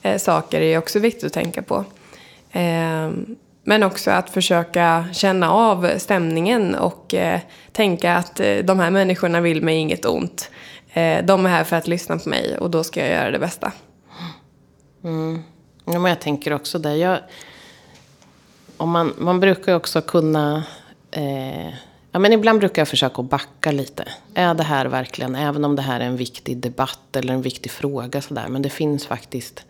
eh, 0.02 0.18
saker 0.18 0.60
är 0.60 0.78
också 0.78 0.98
viktigt 0.98 1.24
att 1.24 1.32
tänka 1.32 1.62
på. 1.62 1.84
Eh, 2.52 3.10
Men 3.68 3.82
också 3.82 4.10
att 4.10 4.30
försöka 4.30 5.04
känna 5.12 5.50
av 5.50 5.98
stämningen 5.98 6.74
och 6.74 7.14
eh, 7.14 7.40
tänka 7.72 8.14
att 8.16 8.40
eh, 8.40 8.56
de 8.56 8.80
här 8.80 8.90
människorna 8.90 9.40
vill 9.40 9.62
mig 9.62 9.76
inget 9.76 10.04
ont. 10.04 10.50
Eh, 10.92 11.24
de 11.24 11.46
är 11.46 11.50
här 11.50 11.64
för 11.64 11.76
att 11.76 11.88
lyssna 11.88 12.18
på 12.18 12.28
mig 12.28 12.58
och 12.58 12.70
då 12.70 12.84
ska 12.84 13.00
jag 13.00 13.10
göra 13.10 13.30
det 13.30 13.38
bästa. 13.38 13.72
Mm. 15.04 15.42
Ja, 15.84 15.98
men 15.98 16.08
jag 16.08 16.20
tänker 16.20 16.52
också 16.52 16.78
det. 16.78 16.96
Jag, 16.96 17.18
och 18.76 18.88
man, 18.88 19.14
man 19.18 19.40
brukar 19.40 19.72
ju 19.72 19.76
också 19.76 20.00
kunna... 20.00 20.64
Eh, 21.10 21.68
ja, 22.12 22.18
men 22.18 22.32
ibland 22.32 22.58
brukar 22.58 22.82
jag 22.82 22.88
försöka 22.88 23.22
att 23.22 23.30
backa 23.30 23.72
lite. 23.72 24.04
Är 24.34 24.54
det 24.54 24.62
här 24.62 24.86
verkligen, 24.86 25.34
även 25.34 25.64
om 25.64 25.76
det 25.76 25.82
här 25.82 26.00
är 26.00 26.04
en 26.04 26.16
viktig 26.16 26.56
debatt 26.56 27.16
eller 27.16 27.34
en 27.34 27.42
viktig 27.42 27.72
fråga 27.72 28.22
sådär. 28.22 28.48
Men 28.48 28.62
det 28.62 28.70
finns 28.70 29.06
faktiskt 29.06 29.64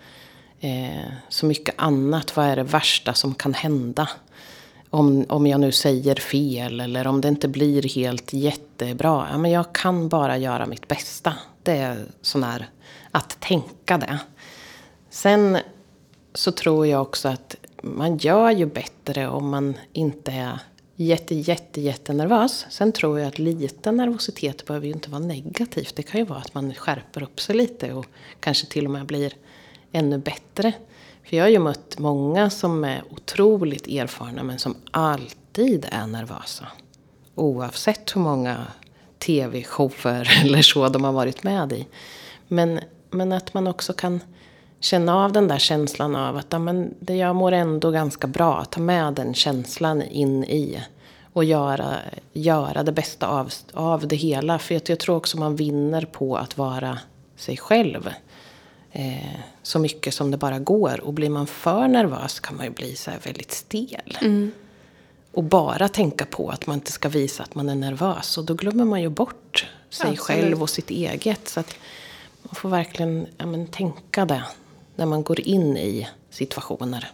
eh, 0.60 1.12
så 1.28 1.46
mycket 1.46 1.75
annat. 1.78 2.36
Vad 2.36 2.46
är 2.46 2.56
det 2.56 2.62
värsta 2.62 3.14
som 3.14 3.34
kan 3.34 3.54
hända? 3.54 4.08
Om, 4.90 5.26
om 5.28 5.46
jag 5.46 5.60
nu 5.60 5.72
säger 5.72 6.14
fel 6.14 6.80
eller 6.80 7.06
om 7.06 7.20
det 7.20 7.28
inte 7.28 7.48
blir 7.48 7.94
helt 7.94 8.32
jättebra. 8.32 9.28
Ja, 9.30 9.38
men 9.38 9.50
jag 9.50 9.72
kan 9.72 10.08
bara 10.08 10.36
göra 10.36 10.66
mitt 10.66 10.88
bästa. 10.88 11.34
Det 11.62 11.76
är 11.76 12.06
sån 12.22 12.42
här, 12.42 12.68
att 13.10 13.40
tänka 13.40 13.98
det. 13.98 14.18
Sen 15.10 15.58
så 16.34 16.52
tror 16.52 16.86
jag 16.86 17.02
också 17.02 17.28
att 17.28 17.56
man 17.94 18.16
gör 18.16 18.50
ju 18.50 18.66
bättre 18.66 19.28
om 19.28 19.50
man 19.50 19.74
inte 19.92 20.32
är 20.32 20.60
jätte, 20.96 21.34
jätte, 21.34 21.80
jättenervös. 21.80 22.66
Sen 22.70 22.92
tror 22.92 23.18
jag 23.18 23.28
att 23.28 23.38
lite 23.38 23.92
nervositet 23.92 24.66
behöver 24.66 24.86
ju 24.86 24.92
inte 24.92 25.10
vara 25.10 25.22
negativt. 25.22 25.96
Det 25.96 26.02
kan 26.02 26.20
ju 26.20 26.26
vara 26.26 26.38
att 26.38 26.54
man 26.54 26.74
skärper 26.74 27.22
upp 27.22 27.40
sig 27.40 27.56
lite 27.56 27.92
och 27.92 28.06
kanske 28.40 28.66
till 28.66 28.84
och 28.84 28.90
med 28.90 29.06
blir 29.06 29.32
ännu 29.92 30.18
bättre. 30.18 30.72
För 31.24 31.36
jag 31.36 31.44
har 31.44 31.48
ju 31.48 31.58
mött 31.58 31.98
många 31.98 32.50
som 32.50 32.84
är 32.84 33.02
otroligt 33.10 33.86
erfarna 33.86 34.42
men 34.42 34.58
som 34.58 34.74
alltid 34.90 35.86
är 35.92 36.06
nervösa. 36.06 36.66
Oavsett 37.34 38.16
hur 38.16 38.20
många 38.20 38.66
tv-shower 39.18 40.40
eller 40.44 40.62
så 40.62 40.88
de 40.88 41.04
har 41.04 41.12
varit 41.12 41.42
med 41.42 41.72
i. 41.72 41.86
Men, 42.48 42.80
men 43.10 43.32
att 43.32 43.54
man 43.54 43.66
också 43.66 43.92
kan 43.92 44.20
känna 44.80 45.25
av 45.25 45.33
den 45.33 45.49
där 45.49 45.59
känslan 45.59 46.16
av 46.16 46.37
att 46.37 46.47
ja, 46.50 46.59
men 46.59 46.95
det, 47.00 47.16
jag 47.16 47.37
mår 47.37 47.52
ändå 47.52 47.90
ganska 47.90 48.26
bra. 48.26 48.64
Ta 48.64 48.80
med 48.80 49.14
den 49.14 49.35
känslan 49.35 50.02
in 50.02 50.45
i 50.45 50.83
och 51.33 51.45
göra, 51.45 51.97
göra 52.33 52.83
det 52.83 52.92
bästa 52.92 53.26
av, 53.26 53.52
av 53.73 54.09
det 54.09 54.16
hela. 54.16 54.59
För 54.59 54.75
jag, 54.75 54.83
jag 54.87 54.99
tror 54.99 55.16
också 55.16 55.38
man 55.38 55.56
vinner 55.56 56.02
på 56.02 56.37
att 56.37 56.59
vara 56.59 56.99
sig 57.37 57.56
själv. 57.56 58.11
Eh, 58.92 59.40
så 59.62 59.78
mycket 59.78 60.14
som 60.14 60.30
det 60.30 60.37
bara 60.37 60.59
går. 60.59 61.00
Och 61.00 61.12
blir 61.12 61.30
man 61.30 61.47
för 61.47 61.88
nervös 61.88 62.40
kan 62.40 62.56
man 62.56 62.66
ju 62.66 62.73
bli 62.73 62.97
så 62.97 63.11
väldigt 63.25 63.52
stel. 63.52 64.18
Mm. 64.21 64.52
Och 65.33 65.45
bara 65.45 65.88
tänka 65.88 66.26
på 66.26 66.50
att 66.50 66.66
man 66.66 66.75
inte 66.75 66.92
ska 66.92 67.09
visa 67.09 67.42
att 67.42 67.54
man 67.54 67.68
är 67.68 67.75
nervös. 67.75 68.38
Och 68.38 68.45
då 68.45 68.54
glömmer 68.54 68.85
man 68.85 69.02
ju 69.02 69.09
bort 69.09 69.71
sig 69.90 70.11
Absolut. 70.11 70.21
själv 70.21 70.62
och 70.62 70.71
sitt 70.71 70.90
eget. 70.90 71.49
Så 71.49 71.61
att 71.61 71.75
man 72.42 72.54
får 72.54 72.68
verkligen 72.68 73.26
ja, 73.38 73.47
men, 73.47 73.66
tänka 73.66 74.25
det 74.25 74.42
när 74.96 75.06
man 75.06 75.22
går 75.22 75.40
in 75.40 75.76
i 75.76 76.08
situationer. 76.30 77.10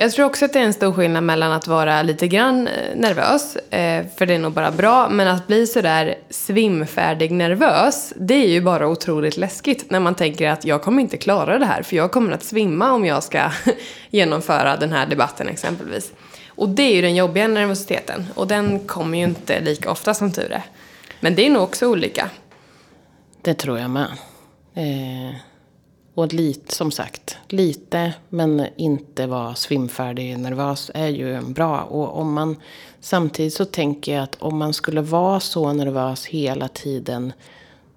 Jag 0.00 0.12
tror 0.12 0.26
också 0.26 0.44
att 0.44 0.52
det 0.52 0.58
är 0.58 0.64
en 0.64 0.72
stor 0.72 0.92
skillnad 0.92 1.24
mellan 1.24 1.52
att 1.52 1.66
vara 1.66 2.02
lite 2.02 2.28
grann 2.28 2.68
eh, 2.68 2.96
nervös, 2.96 3.56
eh, 3.56 4.06
för 4.16 4.26
det 4.26 4.34
är 4.34 4.38
nog 4.38 4.52
bara 4.52 4.70
bra, 4.70 5.08
men 5.08 5.28
att 5.28 5.46
bli 5.46 5.66
sådär 5.66 6.18
svimfärdig 6.30 7.30
nervös, 7.30 8.12
det 8.16 8.34
är 8.34 8.48
ju 8.48 8.60
bara 8.60 8.88
otroligt 8.88 9.36
läskigt 9.36 9.90
när 9.90 10.00
man 10.00 10.14
tänker 10.14 10.48
att 10.48 10.64
jag 10.64 10.82
kommer 10.82 11.02
inte 11.02 11.16
klara 11.16 11.58
det 11.58 11.66
här, 11.66 11.82
för 11.82 11.96
jag 11.96 12.12
kommer 12.12 12.32
att 12.32 12.42
svimma 12.42 12.92
om 12.92 13.04
jag 13.04 13.22
ska 13.22 13.50
genomföra 14.10 14.76
den 14.76 14.92
här 14.92 15.06
debatten 15.06 15.48
exempelvis. 15.48 16.12
Och 16.48 16.68
det 16.68 16.82
är 16.82 16.94
ju 16.94 17.02
den 17.02 17.16
jobbiga 17.16 17.48
nervositeten, 17.48 18.26
och 18.34 18.46
den 18.46 18.78
kommer 18.78 19.18
ju 19.18 19.24
inte 19.24 19.60
lika 19.60 19.90
ofta 19.90 20.14
som 20.14 20.32
tur 20.32 20.52
är. 20.52 20.62
Men 21.20 21.34
det 21.34 21.46
är 21.46 21.50
nog 21.50 21.62
också 21.62 21.86
olika. 21.86 22.30
Det 23.42 23.54
tror 23.54 23.78
jag 23.78 23.90
med. 23.90 24.08
Eh, 24.74 25.34
och 26.18 26.32
lite, 26.32 26.74
som 26.74 26.90
sagt, 26.90 27.36
lite 27.48 28.14
men 28.28 28.66
inte 28.76 29.26
vara 29.26 29.54
svimfärdig 29.54 30.38
nervös 30.38 30.90
är 30.94 31.08
ju 31.08 31.40
bra. 31.40 31.80
Och 31.80 32.20
om 32.20 32.32
man, 32.32 32.56
samtidigt 33.00 33.54
så 33.54 33.64
tänker 33.64 34.14
jag 34.14 34.22
att 34.22 34.36
om 34.38 34.58
man 34.58 34.72
skulle 34.72 35.00
vara 35.00 35.40
så 35.40 35.72
nervös 35.72 36.26
hela 36.26 36.68
tiden 36.68 37.32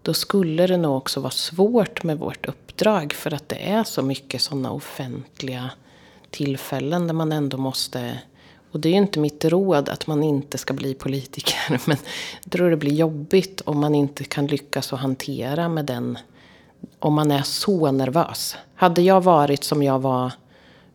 då 0.01 0.13
skulle 0.13 0.67
det 0.67 0.77
nog 0.77 0.97
också 0.97 1.19
vara 1.19 1.31
svårt 1.31 2.03
med 2.03 2.19
vårt 2.19 2.45
uppdrag. 2.45 3.13
För 3.13 3.33
att 3.33 3.49
det 3.49 3.69
är 3.69 3.83
så 3.83 4.01
mycket 4.01 4.41
sådana 4.41 4.71
offentliga 4.71 5.69
tillfällen 6.29 7.07
där 7.07 7.13
man 7.13 7.31
ändå 7.31 7.57
måste 7.57 8.19
och 8.71 8.79
det 8.79 8.89
är 8.89 8.91
ju 8.91 8.97
inte 8.97 9.19
mitt 9.19 9.45
råd 9.45 9.89
att 9.89 10.07
man 10.07 10.23
inte 10.23 10.57
ska 10.57 10.73
bli 10.73 10.93
politiker. 10.93 11.57
Men 11.85 11.97
jag 12.43 12.51
tror 12.51 12.69
det 12.69 12.77
blir 12.77 12.93
jobbigt 12.93 13.61
om 13.61 13.79
man 13.79 13.95
inte 13.95 14.23
kan 14.23 14.47
lyckas 14.47 14.93
att 14.93 14.99
hantera 14.99 15.69
med 15.69 15.85
den 15.85 16.17
om 16.99 17.13
man 17.13 17.31
är 17.31 17.41
så 17.41 17.91
nervös. 17.91 18.57
Hade 18.75 19.01
jag 19.01 19.21
varit 19.21 19.63
som 19.63 19.83
jag 19.83 19.99
var 19.99 20.31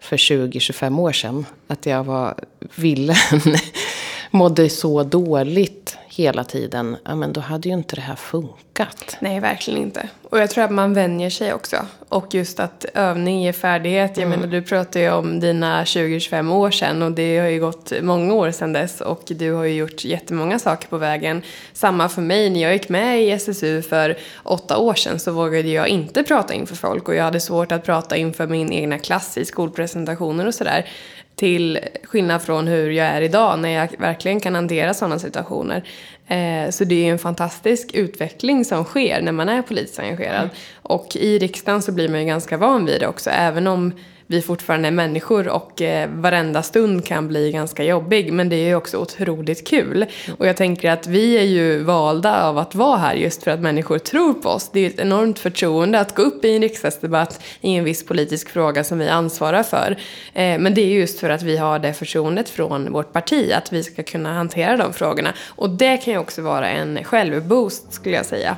för 0.00 0.16
20-25 0.16 1.00
år 1.00 1.12
sedan, 1.12 1.46
att 1.66 1.86
jag 1.86 2.04
var 2.04 2.34
villen, 2.74 3.16
mådde 4.30 4.68
så 4.68 5.02
dåligt 5.02 5.98
hela 6.16 6.44
tiden, 6.44 6.96
ja 7.04 7.14
men 7.14 7.32
då 7.32 7.40
hade 7.40 7.68
ju 7.68 7.74
inte 7.74 7.96
det 7.96 8.02
här 8.02 8.16
funkat. 8.16 9.16
Nej, 9.20 9.40
verkligen 9.40 9.80
inte. 9.80 10.08
Och 10.30 10.38
jag 10.38 10.50
tror 10.50 10.64
att 10.64 10.70
man 10.70 10.94
vänjer 10.94 11.30
sig 11.30 11.54
också. 11.54 11.76
Och 12.08 12.34
just 12.34 12.60
att 12.60 12.84
övning 12.94 13.42
ger 13.42 13.52
färdighet. 13.52 14.16
Jag 14.16 14.26
mm. 14.26 14.40
menar, 14.40 14.52
du 14.52 14.62
pratar 14.62 15.00
ju 15.00 15.10
om 15.10 15.40
dina 15.40 15.84
20-25 15.84 16.52
år 16.52 16.70
sedan 16.70 17.02
och 17.02 17.12
det 17.12 17.38
har 17.38 17.48
ju 17.48 17.60
gått 17.60 17.92
många 18.02 18.34
år 18.34 18.50
sedan 18.50 18.72
dess 18.72 19.00
och 19.00 19.22
du 19.26 19.52
har 19.52 19.64
ju 19.64 19.74
gjort 19.74 20.04
jättemånga 20.04 20.58
saker 20.58 20.88
på 20.88 20.98
vägen. 20.98 21.42
Samma 21.72 22.08
för 22.08 22.22
mig, 22.22 22.50
när 22.50 22.60
jag 22.60 22.72
gick 22.72 22.88
med 22.88 23.22
i 23.22 23.30
SSU 23.30 23.82
för 23.82 24.18
åtta 24.42 24.78
år 24.78 24.94
sedan 24.94 25.18
så 25.18 25.32
vågade 25.32 25.68
jag 25.68 25.88
inte 25.88 26.22
prata 26.22 26.54
inför 26.54 26.76
folk 26.76 27.08
och 27.08 27.14
jag 27.14 27.24
hade 27.24 27.40
svårt 27.40 27.72
att 27.72 27.84
prata 27.84 28.16
inför 28.16 28.46
min 28.46 28.72
egna 28.72 28.98
klass 28.98 29.38
i 29.38 29.44
skolpresentationer 29.44 30.46
och 30.46 30.54
sådär. 30.54 30.86
Till 31.36 31.78
skillnad 32.02 32.42
från 32.42 32.66
hur 32.66 32.90
jag 32.90 33.06
är 33.06 33.22
idag 33.22 33.58
när 33.58 33.68
jag 33.68 33.88
verkligen 33.98 34.40
kan 34.40 34.54
hantera 34.54 34.94
sådana 34.94 35.18
situationer. 35.18 35.88
Eh, 36.26 36.70
så 36.70 36.84
det 36.84 36.94
är 36.94 37.04
ju 37.04 37.10
en 37.10 37.18
fantastisk 37.18 37.94
utveckling 37.94 38.64
som 38.64 38.84
sker 38.84 39.22
när 39.22 39.32
man 39.32 39.48
är 39.48 39.62
politiskt 39.62 39.98
engagerad. 39.98 40.42
Mm. 40.42 40.54
Och 40.82 41.16
i 41.16 41.38
riksdagen 41.38 41.82
så 41.82 41.92
blir 41.92 42.08
man 42.08 42.20
ju 42.20 42.26
ganska 42.26 42.56
van 42.56 42.86
vid 42.86 43.00
det 43.00 43.06
också, 43.06 43.30
även 43.30 43.66
om 43.66 43.92
vi 44.26 44.42
fortfarande 44.42 44.88
är 44.88 44.92
människor 44.92 45.48
och 45.48 45.82
eh, 45.82 46.10
varenda 46.10 46.62
stund 46.62 47.04
kan 47.04 47.28
bli 47.28 47.52
ganska 47.52 47.84
jobbig. 47.84 48.32
Men 48.32 48.48
det 48.48 48.56
är 48.56 48.66
ju 48.66 48.74
också 48.74 48.98
otroligt 48.98 49.66
kul. 49.66 50.06
Och 50.38 50.46
jag 50.46 50.56
tänker 50.56 50.90
att 50.90 51.06
vi 51.06 51.38
är 51.38 51.42
ju 51.42 51.82
valda 51.82 52.42
av 52.42 52.58
att 52.58 52.74
vara 52.74 52.96
här 52.96 53.14
just 53.14 53.42
för 53.42 53.50
att 53.50 53.60
människor 53.60 53.98
tror 53.98 54.34
på 54.34 54.48
oss. 54.48 54.70
Det 54.72 54.80
är 54.80 54.86
ett 54.86 54.98
enormt 54.98 55.38
förtroende 55.38 56.00
att 56.00 56.14
gå 56.14 56.22
upp 56.22 56.44
i 56.44 56.56
en 56.56 56.62
riksdagsdebatt 56.62 57.44
i 57.60 57.74
en 57.74 57.84
viss 57.84 58.06
politisk 58.06 58.48
fråga 58.48 58.84
som 58.84 58.98
vi 58.98 59.08
ansvarar 59.08 59.62
för. 59.62 59.96
Eh, 60.34 60.58
men 60.58 60.74
det 60.74 60.80
är 60.80 60.86
just 60.86 61.20
för 61.20 61.30
att 61.30 61.42
vi 61.42 61.56
har 61.56 61.78
det 61.78 61.92
förtroendet 61.92 62.48
från 62.48 62.92
vårt 62.92 63.12
parti 63.12 63.52
att 63.52 63.72
vi 63.72 63.82
ska 63.82 64.02
kunna 64.02 64.32
hantera 64.32 64.76
de 64.76 64.92
frågorna. 64.92 65.32
Och 65.48 65.70
det 65.70 65.96
kan 65.96 66.12
ju 66.12 66.18
också 66.18 66.42
vara 66.42 66.68
en 66.68 67.04
självboost 67.04 67.92
skulle 67.92 68.16
jag 68.16 68.26
säga. 68.26 68.56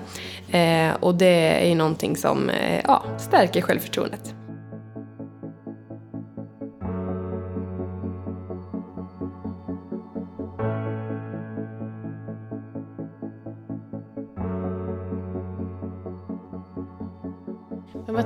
Eh, 0.53 0.95
och 1.01 1.15
det 1.15 1.63
är 1.63 1.69
ju 1.69 1.75
någonting 1.75 2.17
som 2.17 2.51
eh, 2.51 2.81
ja, 2.85 3.05
stärker 3.19 3.61
självförtroendet. 3.61 4.38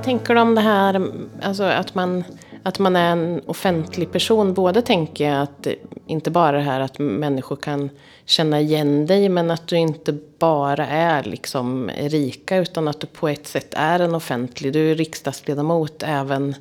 Vad 0.03 0.07
tänker 0.07 0.35
du 0.35 0.41
om 0.41 0.55
det 0.55 0.61
här 0.61 1.11
alltså 1.41 1.63
att, 1.63 1.95
man, 1.95 2.23
att 2.63 2.79
man 2.79 2.95
är 2.95 3.11
en 3.11 3.41
offentlig 3.45 4.11
person? 4.11 4.53
Både 4.53 4.81
tänker 4.81 5.29
jag 5.29 5.41
att 5.41 5.67
inte 6.07 6.31
bara 6.31 6.57
det 6.57 6.63
här 6.63 6.79
att 6.79 6.99
människor 6.99 7.55
kan 7.55 7.89
känna 8.25 8.61
igen 8.61 9.05
dig 9.05 9.29
men 9.29 9.51
att 9.51 9.67
du 9.67 9.77
inte 9.77 10.17
bara 10.39 10.87
är 10.87 11.23
liksom 11.23 11.91
rika 11.97 12.57
utan 12.57 12.87
att 12.87 12.99
du 12.99 13.07
på 13.07 13.27
ett 13.27 13.47
sätt 13.47 13.73
är 13.73 13.99
en 13.99 14.15
offentlig. 14.15 14.73
Du 14.73 14.91
är 14.91 14.95
riksdagsledamot 14.95 16.03
även 16.05 16.55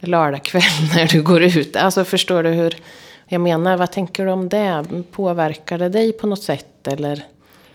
lördag 0.00 0.42
kväll 0.42 0.62
när 0.96 1.06
du 1.06 1.22
går 1.22 1.42
ut. 1.42 1.76
Alltså 1.76 2.04
förstår 2.04 2.42
du 2.42 2.50
hur 2.50 2.76
jag 3.26 3.40
menar? 3.40 3.76
Vad 3.76 3.92
tänker 3.92 4.26
du 4.26 4.32
om 4.32 4.48
det? 4.48 4.84
Påverkar 5.10 5.78
det 5.78 5.88
dig 5.88 6.12
på 6.12 6.26
något 6.26 6.42
sätt 6.42 6.88
eller? 6.88 7.24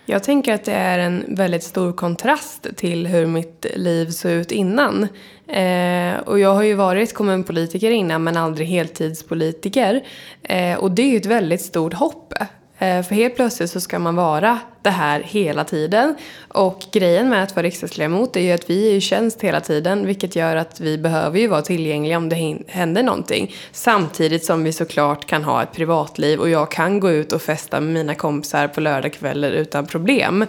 Jag 0.10 0.24
tänker 0.24 0.54
att 0.54 0.64
det 0.64 0.74
är 0.74 1.00
en 1.00 1.26
väldigt 1.28 1.64
stor 1.64 1.94
kontrast 1.94 2.68
till 2.76 3.08
hur 3.08 3.26
mitt 3.26 3.66
liv 3.76 4.10
såg 4.10 4.32
ut 4.32 4.52
innan. 4.52 5.08
Eh, 5.48 6.20
och 6.26 6.40
jag 6.40 6.54
har 6.54 6.64
ju 6.64 6.74
varit 6.74 7.14
kommunpolitiker 7.14 7.92
innan 7.92 8.24
men 8.24 8.38
aldrig 8.38 8.68
heltidspolitiker. 8.68 10.04
Eh, 10.44 10.78
och 10.78 10.92
det 10.92 11.02
är 11.02 11.08
ju 11.08 11.18
ett 11.18 11.26
väldigt 11.26 11.62
stort 11.62 11.94
hopp. 11.94 12.34
Eh, 12.80 13.04
för 13.04 13.16
helt 13.16 13.36
plötsligt 13.36 13.70
så 13.70 13.82
ska 13.82 14.00
man 14.00 14.16
vara 14.16 14.60
det 14.82 14.90
här 14.90 15.20
hela 15.20 15.64
tiden. 15.64 16.16
Och 16.48 16.82
grejen 16.92 17.30
med 17.30 17.44
att 17.44 17.56
vara 17.56 17.66
riksdagsledamot 17.66 18.36
är 18.36 18.42
ju 18.42 18.52
att 18.52 18.70
vi 18.70 18.92
är 18.92 18.96
i 18.96 19.02
tjänst 19.02 19.42
hela 19.42 19.62
tiden. 19.62 20.06
Vilket 20.06 20.36
gör 20.36 20.56
att 20.56 20.80
vi 20.80 20.98
behöver 20.98 21.40
ju 21.40 21.48
vara 21.48 21.62
tillgängliga 21.62 22.18
om 22.18 22.30
det 22.30 22.58
händer 22.68 23.04
någonting. 23.04 23.56
Samtidigt 23.72 24.46
som 24.46 24.64
vi 24.64 24.74
såklart 24.74 25.26
kan 25.26 25.44
ha 25.44 25.64
ett 25.64 25.72
privatliv 25.74 26.40
och 26.40 26.50
jag 26.50 26.72
kan 26.72 27.00
gå 27.00 27.12
ut 27.12 27.32
och 27.32 27.42
festa 27.42 27.80
med 27.80 27.94
mina 27.94 28.16
kompisar 28.16 28.68
på 28.68 28.82
lördagskvällar 28.82 29.52
utan 29.52 29.86
problem. 29.86 30.46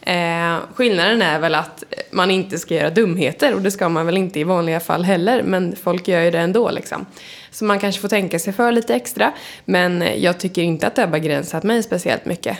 Eh, 0.00 0.56
skillnaden 0.74 1.22
är 1.22 1.38
väl 1.38 1.54
att 1.54 1.84
man 2.10 2.30
inte 2.30 2.58
ska 2.58 2.74
göra 2.74 2.90
dumheter 2.90 3.54
och 3.54 3.62
det 3.62 3.70
ska 3.70 3.88
man 3.88 4.06
väl 4.06 4.16
inte 4.16 4.40
i 4.40 4.44
vanliga 4.44 4.80
fall 4.80 5.04
heller. 5.04 5.42
Men 5.42 5.76
folk 5.82 6.08
gör 6.08 6.22
ju 6.22 6.30
det 6.30 6.38
ändå 6.38 6.70
liksom. 6.70 7.06
Så 7.52 7.64
man 7.64 7.78
kanske 7.78 8.00
får 8.00 8.08
tänka 8.08 8.38
sig 8.38 8.52
för 8.52 8.72
lite 8.72 8.94
extra. 8.94 9.32
Men 9.64 10.04
jag 10.16 10.40
tycker 10.40 10.62
inte 10.62 10.86
att 10.86 10.94
det 10.94 11.02
har 11.02 11.08
begränsat 11.08 11.62
mig 11.62 11.82
speciellt 11.82 12.24
mycket. 12.24 12.58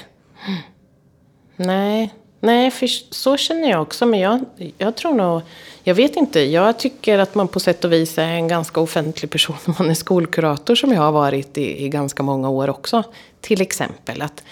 Nej, 1.56 2.14
Nej 2.40 2.70
för 2.70 2.87
så 3.14 3.37
känner 3.37 3.70
jag 3.70 3.82
också. 3.82 4.06
Men 4.06 4.20
jag, 4.20 4.44
jag 4.78 4.96
tror 4.96 5.14
nog... 5.14 5.42
Jag 5.84 5.94
vet 5.94 6.16
inte. 6.16 6.40
Jag 6.40 6.78
tycker 6.78 7.18
att 7.18 7.34
man 7.34 7.49
på 7.49 7.61
sätt 7.61 7.84
och 7.84 7.92
vis 7.92 8.18
är 8.18 8.28
en 8.28 8.49
ganska 8.49 8.80
offentlig 8.80 9.30
person 9.30 9.56
om 9.64 9.75
man 9.78 9.90
är 9.90 9.94
skolkurator 9.94 10.75
som 10.75 10.92
jag 10.92 11.00
har 11.00 11.12
varit 11.12 11.58
i, 11.58 11.84
i 11.84 11.88
ganska 11.88 12.22
många 12.22 12.49
år 12.49 12.70
också. 12.70 13.02
Till 13.40 13.61
exempel 13.61 14.22
att 14.22 14.42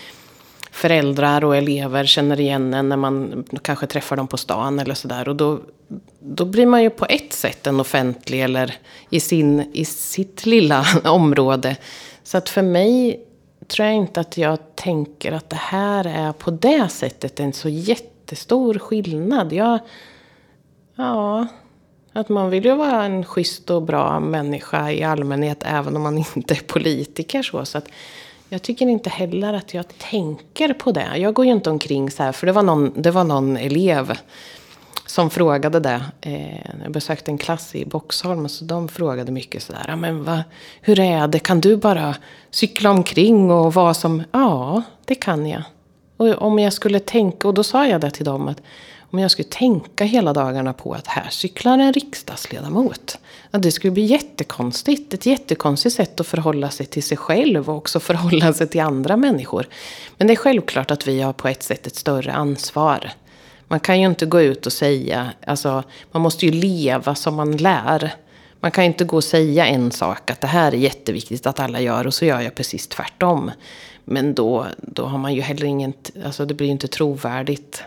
föräldrar 0.71 1.45
och 1.45 1.57
elever 1.57 2.07
känner 2.07 2.41
igen 2.41 2.75
en 2.75 2.89
när 2.89 2.97
man 2.97 3.45
kanske 3.63 3.87
träffar 3.87 4.17
dem 4.17 4.29
på 4.29 4.37
stan 4.37 4.79
eller 4.79 4.95
sådär. 4.95 5.29
Och 5.29 5.37
då, 5.37 5.61
då 6.21 6.45
blir 6.45 6.67
man 6.67 6.83
ju 6.83 6.91
på 6.91 7.07
ett 7.09 7.33
sätt 7.33 7.67
en 7.67 7.81
offentlig 7.81 8.43
eller 8.43 8.75
i, 9.11 9.21
sin, 9.21 9.71
i 9.73 9.85
sitt 9.85 10.47
lilla 10.47 10.87
område. 11.05 11.77
Så 12.23 12.39
att 12.39 12.49
för 12.49 12.63
mig 12.63 13.25
tror 13.67 13.87
jag 13.87 13.97
inte 13.97 14.21
att 14.21 14.37
jag 14.37 14.59
tänker 14.75 15.33
att 15.33 15.51
det 15.51 15.57
här 15.57 16.05
är 16.05 16.33
på 16.33 16.51
det 16.51 16.89
sättet 16.89 17.41
en 17.41 17.53
så 17.53 17.69
jättestor 17.69 18.79
skillnad. 18.79 19.53
Jag, 19.53 19.79
ja, 20.97 21.47
att 22.13 22.29
man 22.29 22.51
vill 22.51 22.65
ju 22.65 22.75
vara 22.75 23.05
en 23.05 23.25
schysst 23.25 23.71
och 23.71 23.83
bra 23.83 24.21
människa 24.21 24.91
i 24.91 25.03
allmänhet 25.03 25.63
även 25.67 25.97
om 25.97 26.03
man 26.03 26.19
inte 26.37 26.55
är 26.55 26.63
politiker. 26.67 27.43
Så, 27.43 27.65
så 27.65 27.79
att 27.79 27.89
jag 28.49 28.63
tycker 28.63 28.87
inte 28.87 29.11
heller 29.11 29.53
att 29.53 29.75
jag 29.75 29.99
tänker 29.99 30.73
på 30.73 30.93
det. 30.93 31.17
Jag 31.17 31.35
går 31.35 31.45
ju 31.45 31.53
inte 31.53 31.71
omkring 31.71 32.11
så 32.11 32.23
här, 32.23 32.33
för 32.33 32.47
det 32.47 32.53
var 32.53 32.63
någon, 32.63 33.03
det 33.03 33.11
var 33.11 33.25
någon 33.25 33.57
elev 33.57 34.13
som 35.11 35.31
frågade 35.31 35.81
det. 35.81 36.05
Eh, 36.21 36.83
jag 36.83 36.93
besökte 36.93 37.31
en 37.31 37.39
klass 37.39 37.75
i 37.75 37.85
Boxholm 37.85 38.49
så 38.49 38.65
de 38.65 38.89
frågade 38.89 39.33
mycket 39.33 39.63
sådär. 39.63 39.97
Men 39.97 40.25
va, 40.25 40.45
hur 40.81 41.01
är 41.01 41.29
det? 41.29 41.39
Kan 41.39 41.61
du 41.61 41.77
bara 41.77 42.17
cykla 42.51 42.91
omkring 42.91 43.51
och 43.51 43.75
vara 43.75 43.95
som... 43.95 44.23
Ja, 44.33 44.83
det 45.05 45.15
kan 45.15 45.47
jag. 45.47 45.63
Och 46.17 46.43
om 46.43 46.59
jag 46.59 46.73
skulle 46.73 47.01
tänka, 47.01 47.49
och 47.49 47.55
då 47.55 47.63
sa 47.63 47.87
jag 47.87 48.01
det 48.01 48.11
till 48.11 48.25
dem 48.25 48.49
att 48.49 48.63
om 49.13 49.19
jag 49.19 49.31
skulle 49.31 49.49
tänka 49.49 50.05
hela 50.05 50.33
dagarna 50.33 50.73
på 50.73 50.93
att 50.93 51.07
här 51.07 51.31
cyklar 51.31 51.79
en 51.79 51.93
riksdagsledamot. 51.93 53.19
Att 53.51 53.63
det 53.63 53.73
skulle 53.73 53.91
bli 53.91 54.03
jättekonstigt. 54.03 55.15
Ett 55.15 55.27
jättekonstigt 55.27 55.97
sätt 55.97 56.21
att 56.21 56.27
förhålla 56.27 56.71
sig 56.71 56.87
till 56.87 57.03
sig 57.03 57.17
själv 57.17 57.71
och 57.71 57.77
också 57.77 58.01
förhålla 58.11 58.53
sig 58.53 58.69
till 58.69 58.81
andra 58.81 59.17
människor. 59.17 59.67
Men 60.17 60.27
det 60.27 60.33
är 60.33 60.37
självklart 60.37 60.91
att 60.91 61.09
vi 61.09 61.21
har 61.21 61.33
på 61.33 61.49
ett 61.49 61.63
sätt 61.63 61.87
ett 61.87 61.97
större 61.97 62.33
ansvar. 62.33 63.11
Man 63.71 63.81
kan 63.81 64.01
ju 64.01 64.07
inte 64.07 64.27
gå 64.27 64.41
ut 64.41 64.67
och 64.67 64.73
säga, 64.73 65.33
alltså 65.47 65.83
man 66.13 66.23
måste 66.23 66.47
ju 66.47 66.53
leva 66.53 67.15
som 67.15 67.35
man 67.35 67.57
lär. 67.57 68.15
Man 68.61 68.71
kan 68.71 68.85
ju 68.85 68.89
inte 68.89 69.05
gå 69.05 69.17
och 69.17 69.25
säga 69.25 69.67
en 69.67 69.91
sak, 69.91 70.31
att 70.31 70.41
det 70.41 70.47
här 70.47 70.73
är 70.73 70.77
jätteviktigt 70.77 71.47
att 71.47 71.61
alla 71.61 71.81
gör 71.81 72.07
och 72.07 72.15
så 72.15 72.25
gör 72.25 72.41
jag 72.41 72.55
precis 72.55 72.89
tvärtom. 72.89 73.51
Men 74.05 74.35
då, 74.35 74.67
då 74.77 75.05
har 75.05 75.19
man 75.19 75.35
ju 75.35 75.41
heller 75.41 75.67
inget, 75.67 76.11
alltså 76.25 76.45
det 76.45 76.55
blir 76.55 76.67
ju 76.67 76.73
inte 76.73 76.89
trovärdigt. 76.89 77.83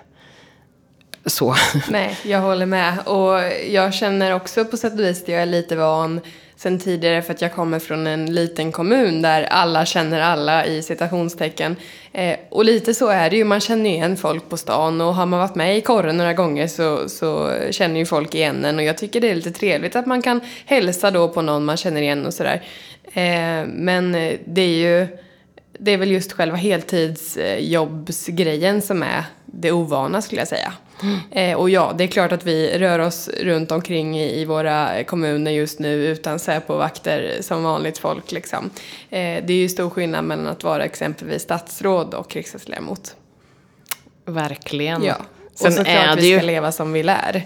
Så. 1.25 1.55
Nej, 1.89 2.17
jag 2.23 2.41
håller 2.41 2.65
med. 2.65 2.99
Och 3.05 3.39
jag 3.69 3.93
känner 3.93 4.35
också 4.35 4.65
på 4.65 4.77
sätt 4.77 4.93
och 4.93 4.99
vis 4.99 5.21
att 5.21 5.27
jag 5.27 5.41
är 5.41 5.45
lite 5.45 5.75
van 5.75 6.21
sen 6.55 6.79
tidigare 6.79 7.21
för 7.21 7.33
att 7.33 7.41
jag 7.41 7.53
kommer 7.53 7.79
från 7.79 8.07
en 8.07 8.33
liten 8.33 8.71
kommun 8.71 9.21
där 9.21 9.43
alla 9.43 9.85
känner 9.85 10.21
alla 10.21 10.65
i 10.65 10.81
citationstecken. 10.81 11.75
Eh, 12.11 12.35
och 12.49 12.65
lite 12.65 12.93
så 12.93 13.07
är 13.07 13.29
det 13.29 13.35
ju, 13.35 13.43
man 13.43 13.59
känner 13.59 13.89
ju 13.89 13.95
igen 13.95 14.17
folk 14.17 14.49
på 14.49 14.57
stan 14.57 15.01
och 15.01 15.15
har 15.15 15.25
man 15.25 15.39
varit 15.39 15.55
med 15.55 15.77
i 15.77 15.81
korren 15.81 16.17
några 16.17 16.33
gånger 16.33 16.67
så, 16.67 17.09
så 17.09 17.51
känner 17.71 17.99
ju 17.99 18.05
folk 18.05 18.35
igen 18.35 18.65
en 18.65 18.77
och 18.77 18.83
jag 18.83 18.97
tycker 18.97 19.21
det 19.21 19.29
är 19.29 19.35
lite 19.35 19.51
trevligt 19.51 19.95
att 19.95 20.05
man 20.05 20.21
kan 20.21 20.41
hälsa 20.65 21.11
då 21.11 21.29
på 21.29 21.41
någon 21.41 21.65
man 21.65 21.77
känner 21.77 22.01
igen 22.01 22.25
och 22.25 22.33
sådär. 22.33 22.63
Eh, 23.13 23.65
men 23.67 24.15
eh, 24.15 24.33
det 24.45 24.61
är 24.61 24.67
ju, 24.67 25.07
det 25.79 25.91
är 25.91 25.97
väl 25.97 26.11
just 26.11 26.33
själva 26.33 26.57
heltidsjobbsgrejen 26.57 28.75
eh, 28.75 28.81
som 28.81 29.03
är 29.03 29.23
det 29.45 29.71
ovana 29.71 30.21
skulle 30.21 30.41
jag 30.41 30.47
säga. 30.47 30.73
Eh, 31.31 31.57
och 31.57 31.69
ja, 31.69 31.93
det 31.97 32.03
är 32.03 32.07
klart 32.07 32.31
att 32.31 32.45
vi 32.45 32.77
rör 32.79 32.99
oss 32.99 33.29
runt 33.39 33.71
omkring 33.71 34.19
i, 34.19 34.41
i 34.41 34.45
våra 34.45 35.03
kommuner 35.03 35.51
just 35.51 35.79
nu 35.79 36.07
utan 36.07 36.39
Säpo-vakter 36.39 37.37
som 37.41 37.63
vanligt 37.63 37.97
folk. 37.97 38.31
Liksom. 38.31 38.69
Eh, 39.09 39.43
det 39.43 39.53
är 39.53 39.57
ju 39.57 39.69
stor 39.69 39.89
skillnad 39.89 40.25
mellan 40.25 40.47
att 40.47 40.63
vara 40.63 40.85
exempelvis 40.85 41.41
statsråd 41.41 42.13
och 42.13 42.35
riksdagsledamot. 42.35 43.15
Verkligen. 44.25 45.03
Ja, 45.03 45.15
och 45.53 45.59
Sen 45.59 45.71
såklart 45.71 45.87
är 45.87 46.15
det 46.15 46.15
vi 46.15 46.21
ska 46.21 46.41
ju... 46.41 46.47
leva 46.47 46.71
som 46.71 46.93
vi 46.93 47.03
lär. 47.03 47.45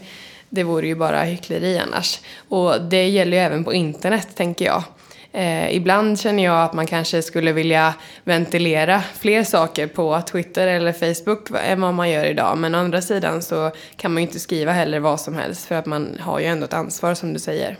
Det 0.49 0.63
vore 0.63 0.87
ju 0.87 0.95
bara 0.95 1.23
hyckleri 1.23 1.77
annars. 1.77 2.19
Och 2.49 2.81
det 2.81 3.07
gäller 3.07 3.37
ju 3.37 3.43
även 3.43 3.63
på 3.63 3.73
internet, 3.73 4.27
tänker 4.35 4.65
jag. 4.65 4.83
Eh, 5.31 5.75
ibland 5.75 6.19
känner 6.19 6.43
jag 6.43 6.63
att 6.63 6.73
man 6.73 6.87
kanske 6.87 7.21
skulle 7.21 7.51
vilja 7.51 7.93
ventilera 8.23 9.01
fler 9.01 9.43
saker 9.43 9.87
på 9.87 10.21
Twitter 10.21 10.67
eller 10.67 10.93
Facebook 10.93 11.49
än 11.63 11.81
vad 11.81 11.93
man 11.93 12.09
gör 12.09 12.25
idag. 12.25 12.57
Men 12.57 12.75
å 12.75 12.77
andra 12.77 13.01
sidan 13.01 13.41
så 13.41 13.71
kan 13.95 14.13
man 14.13 14.23
ju 14.23 14.27
inte 14.27 14.39
skriva 14.39 14.71
heller 14.71 14.99
vad 14.99 15.21
som 15.21 15.35
helst 15.35 15.65
för 15.65 15.75
att 15.75 15.85
man 15.85 16.17
har 16.19 16.39
ju 16.39 16.45
ändå 16.45 16.65
ett 16.65 16.73
ansvar 16.73 17.13
som 17.13 17.33
du 17.33 17.39
säger. 17.39 17.77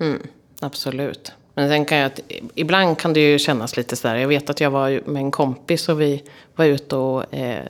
Mm, 0.00 0.22
absolut. 0.60 1.32
Men 1.54 1.68
sen 1.68 1.84
kan 1.84 1.98
jag, 1.98 2.12
ibland 2.54 2.98
kan 2.98 3.12
det 3.12 3.20
ju 3.20 3.38
kännas 3.38 3.76
lite 3.76 3.96
sådär. 3.96 4.16
Jag 4.16 4.28
vet 4.28 4.50
att 4.50 4.60
jag 4.60 4.70
var 4.70 5.00
med 5.06 5.22
en 5.22 5.30
kompis 5.30 5.88
och 5.88 6.00
vi 6.00 6.22
var 6.56 6.64
ute 6.64 6.96
och 6.96 7.34
eh, 7.34 7.64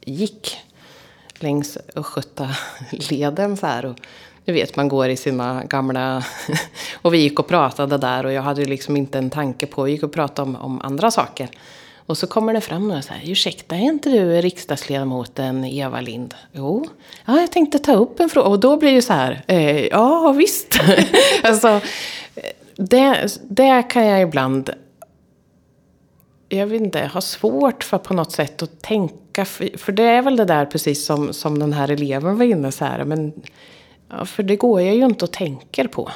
gick 0.00 0.56
längs 1.34 1.78
Östgötaleden 1.96 3.56
så 3.56 3.66
här. 3.66 3.84
Och 3.84 3.98
du 4.44 4.52
vet, 4.52 4.76
man 4.76 4.88
går 4.88 5.08
i 5.08 5.16
sina 5.16 5.64
gamla... 5.64 6.24
och 7.02 7.14
vi 7.14 7.18
gick 7.18 7.38
och 7.38 7.46
pratade 7.46 7.98
där 7.98 8.26
och 8.26 8.32
jag 8.32 8.42
hade 8.42 8.64
liksom 8.64 8.96
inte 8.96 9.18
en 9.18 9.30
tanke 9.30 9.66
på... 9.66 9.82
Vi 9.82 9.90
gick 9.92 10.02
och 10.02 10.12
pratade 10.12 10.48
om, 10.48 10.56
om 10.56 10.80
andra 10.82 11.10
saker. 11.10 11.48
Och 12.06 12.18
så 12.18 12.26
kommer 12.26 12.54
det 12.54 12.60
fram 12.60 12.88
några 12.88 13.02
så 13.02 13.12
här, 13.12 13.30
ursäkta, 13.30 13.76
är 13.76 13.80
inte 13.80 14.10
du 14.10 14.40
riksdagsledamoten 14.40 15.64
Eva 15.64 16.00
Lind? 16.00 16.34
Jo, 16.52 16.86
ja, 17.24 17.40
jag 17.40 17.52
tänkte 17.52 17.78
ta 17.78 17.94
upp 17.94 18.20
en 18.20 18.28
fråga. 18.28 18.48
Och 18.48 18.60
då 18.60 18.76
blir 18.76 18.92
det 18.92 19.02
så 19.02 19.12
här, 19.12 19.44
eh, 19.46 19.86
ja 19.86 20.32
visst. 20.32 20.80
alltså, 21.42 21.80
det, 22.76 23.38
det 23.42 23.82
kan 23.82 24.06
jag 24.06 24.22
ibland, 24.22 24.70
jag 26.48 26.66
vet 26.66 26.80
inte, 26.80 27.06
ha 27.06 27.20
svårt 27.20 27.84
för 27.84 27.98
på 27.98 28.14
något 28.14 28.32
sätt 28.32 28.62
att 28.62 28.82
tänka. 28.82 29.44
För, 29.44 29.78
för 29.78 29.92
det 29.92 30.02
är 30.02 30.22
väl 30.22 30.36
det 30.36 30.44
där 30.44 30.66
precis 30.66 31.04
som, 31.04 31.32
som 31.32 31.58
den 31.58 31.72
här 31.72 31.90
eleven 31.90 32.38
var 32.38 32.44
inne 32.44 32.72
så 32.72 32.84
här, 32.84 33.04
men 33.04 33.32
Ja, 34.18 34.24
för 34.24 34.42
det 34.42 34.56
går 34.56 34.80
jag 34.80 34.94
ju 34.94 35.04
inte 35.04 35.24
och 35.24 35.32
tänker 35.32 35.88
på. 35.88 36.10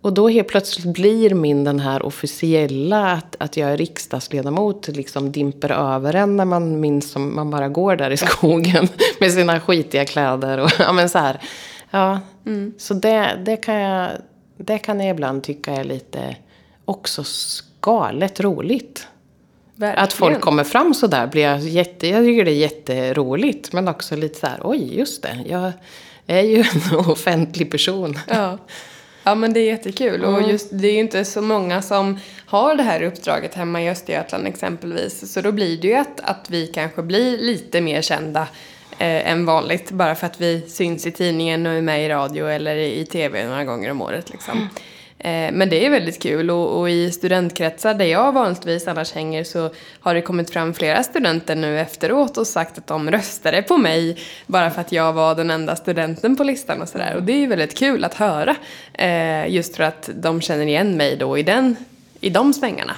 Och 0.00 0.12
då 0.12 0.28
helt 0.28 0.48
plötsligt 0.48 0.94
blir 0.94 1.34
min 1.34 1.64
den 1.64 1.80
här 1.80 2.02
officiella, 2.02 3.12
att, 3.12 3.36
att 3.38 3.56
jag 3.56 3.70
är 3.70 3.76
riksdagsledamot, 3.76 4.88
liksom 4.88 5.32
dimper 5.32 5.70
över 5.70 6.14
en 6.14 6.36
när 6.36 6.44
man 6.44 6.80
minns 6.80 7.10
som 7.10 7.34
man 7.34 7.50
bara 7.50 7.68
går 7.68 7.96
där 7.96 8.10
i 8.10 8.16
skogen 8.16 8.88
med 9.20 9.32
sina 9.32 9.60
skitiga 9.60 10.04
kläder. 10.04 10.58
Och, 10.58 10.70
ja, 10.78 10.92
men 10.92 11.08
så 11.08 11.18
här. 11.18 11.40
Ja, 11.90 12.20
mm. 12.46 12.74
Så 12.78 12.94
det, 12.94 13.42
det, 13.44 13.56
kan 13.56 13.74
jag, 13.74 14.10
det 14.56 14.78
kan 14.78 15.00
jag 15.00 15.10
ibland 15.10 15.42
tycka 15.42 15.72
är 15.72 15.84
lite 15.84 16.36
också 16.84 17.24
skalet 17.24 18.40
roligt. 18.40 19.08
Verkligen. 19.74 20.04
Att 20.04 20.12
folk 20.12 20.40
kommer 20.40 20.64
fram 20.64 20.94
så 20.94 21.06
där 21.06 21.26
blir 21.26 21.42
jag 21.42 21.60
jätte, 21.60 22.08
jag 22.08 22.24
tycker 22.24 22.44
det 22.44 22.50
är 22.50 22.54
jätteroligt. 22.54 23.72
Men 23.72 23.88
också 23.88 24.16
lite 24.16 24.38
så 24.38 24.46
här, 24.46 24.60
oj 24.64 24.98
just 24.98 25.22
det. 25.22 25.44
Jag, 25.46 25.72
är 26.26 26.42
ju 26.42 26.56
en 26.90 26.96
offentlig 26.96 27.70
person. 27.70 28.18
Ja. 28.28 28.58
Ja 29.22 29.34
men 29.34 29.52
det 29.52 29.60
är 29.60 29.64
jättekul 29.64 30.24
mm. 30.24 30.34
och 30.34 30.50
just 30.50 30.68
det 30.72 30.88
är 30.88 30.92
ju 30.92 30.98
inte 30.98 31.24
så 31.24 31.42
många 31.42 31.82
som 31.82 32.20
har 32.46 32.74
det 32.74 32.82
här 32.82 33.02
uppdraget 33.02 33.54
hemma 33.54 33.82
i 33.82 33.90
Östergötland 33.90 34.46
exempelvis. 34.46 35.32
Så 35.32 35.40
då 35.40 35.52
blir 35.52 35.80
det 35.80 35.88
ju 35.88 35.94
att, 35.94 36.20
att 36.20 36.50
vi 36.50 36.66
kanske 36.66 37.02
blir 37.02 37.38
lite 37.38 37.80
mer 37.80 38.02
kända 38.02 38.40
eh, 38.98 39.30
än 39.30 39.46
vanligt 39.46 39.90
bara 39.90 40.14
för 40.14 40.26
att 40.26 40.40
vi 40.40 40.60
syns 40.68 41.06
i 41.06 41.12
tidningen 41.12 41.66
och 41.66 41.72
är 41.72 41.80
med 41.80 42.04
i 42.04 42.08
radio 42.08 42.46
eller 42.46 42.76
i 42.76 43.06
tv 43.06 43.48
några 43.48 43.64
gånger 43.64 43.90
om 43.90 44.02
året 44.02 44.30
liksom. 44.30 44.58
Mm. 44.58 44.68
Eh, 45.26 45.52
men 45.52 45.68
det 45.68 45.86
är 45.86 45.90
väldigt 45.90 46.22
kul 46.22 46.50
och, 46.50 46.80
och, 46.80 46.90
i 46.90 47.12
studentkretsar 47.12 47.94
där 47.94 48.04
jag 48.04 48.32
vanligtvis 48.32 48.88
annars 48.88 49.12
hänger 49.12 49.44
så 49.44 49.70
har 50.00 50.14
det 50.14 50.22
kommit 50.22 50.50
fram 50.50 50.74
flera 50.74 51.02
studenter 51.02 51.56
nu 51.56 51.80
efteråt 51.80 52.36
och 52.36 52.46
sagt 52.46 52.78
att 52.78 52.86
de 52.86 53.10
röstade 53.10 53.62
på 53.62 53.76
mig 53.76 54.18
bara 54.46 54.70
för 54.70 54.80
att 54.80 54.92
jag 54.92 55.12
var 55.12 55.34
den 55.34 55.50
enda 55.50 55.76
studenten 55.76 56.36
på 56.36 56.44
listan 56.44 56.82
och 56.82 56.88
sådär. 56.88 57.14
Och 57.16 57.22
det 57.22 57.32
är 57.32 57.46
väldigt 57.46 57.78
kul 57.78 58.04
att 58.04 58.14
höra. 58.14 58.56
Eh, 58.92 59.48
just 59.54 59.76
för 59.76 59.82
att 59.82 60.10
de 60.14 60.40
känner 60.40 60.66
igen 60.66 60.96
mig 60.96 61.16
då 61.16 61.38
i, 61.38 61.42
den, 61.42 61.76
i 62.20 62.30
de 62.30 62.52
svängarna. 62.52 62.96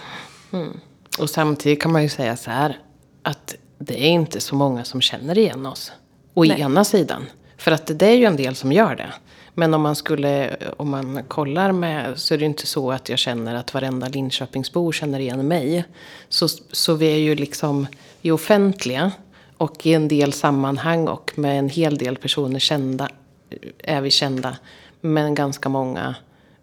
Mm. 0.52 0.80
Och 1.18 1.30
samtidigt 1.30 1.82
kan 1.82 1.92
man 1.92 2.02
ju 2.02 2.08
säga 2.08 2.36
så 2.36 2.50
här 2.50 2.78
att 3.22 3.56
det 3.78 4.04
är 4.04 4.08
inte 4.08 4.40
så 4.40 4.54
många 4.54 4.84
som 4.84 5.00
känner 5.00 5.38
igen 5.38 5.66
oss. 5.66 5.92
Å 6.34 6.44
ena 6.44 6.84
sidan. 6.84 7.26
För 7.56 7.72
att 7.72 7.98
det 7.98 8.06
är 8.06 8.16
ju 8.16 8.24
en 8.24 8.36
del 8.36 8.54
som 8.54 8.72
gör 8.72 8.96
det. 8.96 9.12
Men 9.58 9.74
om 9.74 9.82
man 9.82 9.96
skulle, 9.96 10.56
om 10.76 10.90
man 10.90 11.22
kollar 11.28 11.72
med, 11.72 12.18
så 12.18 12.34
är 12.34 12.38
det 12.38 12.44
inte 12.44 12.66
så 12.66 12.92
att 12.92 13.08
jag 13.08 13.18
känner 13.18 13.54
att 13.54 13.74
varenda 13.74 14.08
Linköpingsbo 14.08 14.92
känner 14.92 15.20
igen 15.20 15.48
mig. 15.48 15.84
Så, 16.28 16.48
så 16.72 16.94
vi 16.94 17.12
är 17.12 17.18
ju 17.18 17.34
liksom, 17.34 17.86
är 18.22 18.32
offentliga. 18.32 19.12
Och 19.56 19.86
i 19.86 19.94
en 19.94 20.08
del 20.08 20.32
sammanhang 20.32 21.08
och 21.08 21.32
med 21.34 21.58
en 21.58 21.68
hel 21.68 21.98
del 21.98 22.16
personer 22.16 22.58
kända, 22.58 23.08
är 23.78 24.00
vi 24.00 24.10
kända. 24.10 24.56
Men 25.00 25.34
ganska 25.34 25.68
många 25.68 26.14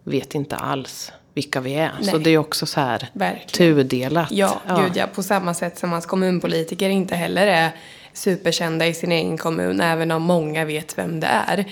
vet 0.04 0.34
inte 0.34 0.56
alls 0.56 1.12
vilka 1.34 1.60
vi 1.60 1.74
är. 1.74 1.92
Så 2.00 2.12
Nej. 2.12 2.20
det 2.24 2.30
är 2.30 2.38
också 2.38 2.66
så 2.66 2.80
här 2.80 3.08
Verkligen. 3.12 3.74
tudelat. 3.74 4.30
Ja, 4.30 4.60
gud 4.68 4.92
ja. 4.94 5.06
På 5.14 5.22
samma 5.22 5.54
sätt 5.54 5.78
som 5.78 5.92
att 5.92 6.06
kommunpolitiker 6.06 6.88
inte 6.88 7.16
heller 7.16 7.46
är 7.46 7.70
superkända 8.16 8.86
i 8.86 8.94
sin 8.94 9.12
egen 9.12 9.38
kommun, 9.38 9.80
även 9.80 10.10
om 10.10 10.22
många 10.22 10.64
vet 10.64 10.98
vem 10.98 11.20
det 11.20 11.26
är. 11.26 11.64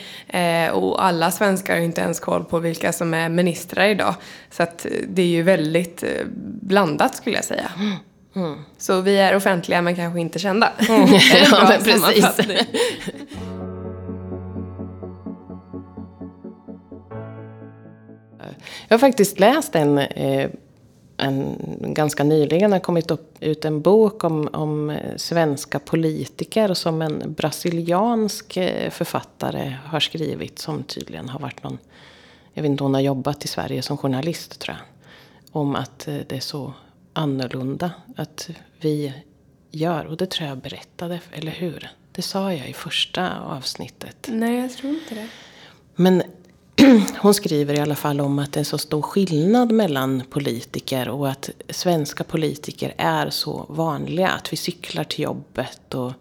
Eh, 0.66 0.72
och 0.72 1.04
alla 1.04 1.30
svenskar 1.30 1.74
har 1.74 1.83
inte 1.83 2.00
ens 2.00 2.20
koll 2.20 2.44
på 2.44 2.59
vilka 2.59 2.92
som 2.92 3.14
är 3.14 3.28
ministrar 3.28 3.85
idag. 3.85 4.14
Så 4.50 4.62
att 4.62 4.85
eh, 4.85 4.90
det 5.09 5.22
är 5.22 5.26
ju 5.26 5.42
väldigt 5.42 6.02
eh, 6.02 6.09
blandat 6.62 7.16
skulle 7.16 7.37
jag 7.37 7.44
säga. 7.44 7.70
Så 8.78 9.00
vi 9.00 9.18
är 9.18 9.37
offentliga 9.37 9.83
men 9.83 9.96
kanske 9.96 10.20
inte 10.20 10.38
kända. 10.38 10.72
Mm. 10.88 11.09
Ja, 11.50 11.66
men 11.68 11.83
precis. 11.83 12.26
Jag 18.88 18.94
har 18.94 18.98
faktiskt 18.98 19.38
läst 19.40 19.74
en, 19.74 19.98
eh, 19.98 20.50
en 21.24 21.56
ganska 21.80 22.24
nyligen 22.24 22.72
har 22.72 22.78
kommit 22.78 23.10
upp, 23.10 23.37
ut 23.40 23.64
en 23.64 23.80
bok 23.80 24.24
om, 24.24 24.48
om 24.52 24.98
svenska 25.16 25.78
politiker 25.78 26.74
som 26.74 27.02
en 27.02 27.32
brasiliansk 27.32 28.56
eh, 28.56 28.90
författare 28.90 29.76
har 29.84 30.00
skrivit 30.00 30.58
som 30.58 30.82
tydligen 30.82 31.28
har 31.28 31.40
varit 31.40 31.62
någon, 31.62 31.78
jag 32.54 32.62
vet 32.62 32.70
inte, 32.70 32.84
hon 32.84 32.94
har 32.94 33.00
jobbat 33.00 33.44
i 33.44 33.48
Sverige 33.48 33.82
som 33.82 33.96
journalist 33.96 34.60
tror 34.60 34.76
jag. 34.76 34.87
Om 35.60 35.76
att 35.76 36.08
eh, 36.08 36.16
det 36.28 36.37
är 36.37 36.40
så 36.40 36.72
annorlunda 37.12 37.90
att 38.16 38.50
vi 38.80 39.12
gör, 39.70 40.04
och 40.04 40.16
det 40.16 40.30
tror 40.30 40.48
jag 40.48 40.58
berättade, 40.58 41.20
eller 41.32 41.52
hur? 41.52 41.90
Det 42.12 42.22
sa 42.22 42.52
jag 42.52 42.68
i 42.68 42.72
första 42.72 43.40
avsnittet. 43.40 44.28
Nej, 44.30 44.60
jag 44.60 44.72
tror 44.72 44.92
inte 44.92 45.14
det. 45.14 45.28
Men 45.96 46.22
hon 47.18 47.35
skriver 47.35 47.75
i 47.75 47.81
alla 47.81 47.94
fall 47.94 48.20
om 48.20 48.38
att 48.38 48.53
det 48.53 48.61
är 48.61 48.64
så 48.64 48.79
stor 48.79 49.03
skillnad 49.03 49.73
mellan 49.73 50.23
politiker 50.31 51.09
och 51.09 51.29
att 51.29 51.51
svenska 51.70 52.25
politiker 52.25 52.94
är 52.97 53.31
så 53.31 53.66
vanliga. 53.68 54.29
Att 54.29 54.53
vi 54.53 54.57
cyklar 54.57 55.05
till 55.05 55.25
jobbet 55.25 55.94
och 55.94 56.12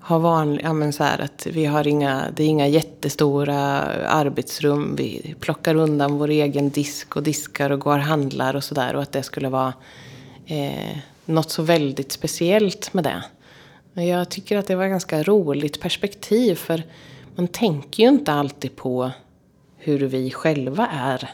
har 0.00 0.18
vanliga, 0.18 0.66
ja 0.66 0.72
men 0.72 0.92
så 0.92 1.04
här 1.04 1.18
att 1.18 1.46
vi 1.46 1.64
har 1.64 1.86
inga, 1.86 2.24
det 2.36 2.42
är 2.42 2.46
inga 2.46 2.66
jättestora 2.66 3.58
arbetsrum. 4.06 4.94
Vi 4.96 5.34
plockar 5.40 5.74
undan 5.74 6.18
vår 6.18 6.28
egen 6.28 6.70
disk 6.70 7.16
och 7.16 7.22
diskar 7.22 7.70
och 7.70 7.80
går 7.80 7.98
och 7.98 8.04
handlar 8.04 8.56
och 8.56 8.64
sådär. 8.64 8.96
Och 8.96 9.02
att 9.02 9.12
det 9.12 9.22
skulle 9.22 9.48
vara 9.48 9.72
eh, 10.46 10.98
något 11.24 11.50
så 11.50 11.62
väldigt 11.62 12.12
speciellt 12.12 12.94
med 12.94 13.04
det. 13.04 13.22
Men 13.92 14.06
jag 14.06 14.28
tycker 14.28 14.58
att 14.58 14.66
det 14.66 14.76
var 14.76 14.84
ett 14.84 14.90
ganska 14.90 15.22
roligt 15.22 15.80
perspektiv 15.80 16.54
för 16.54 16.82
man 17.34 17.48
tänker 17.48 18.02
ju 18.02 18.08
inte 18.08 18.32
alltid 18.32 18.76
på 18.76 19.10
hur 19.88 19.98
vi 19.98 20.30
själva 20.30 20.86
är. 20.86 21.30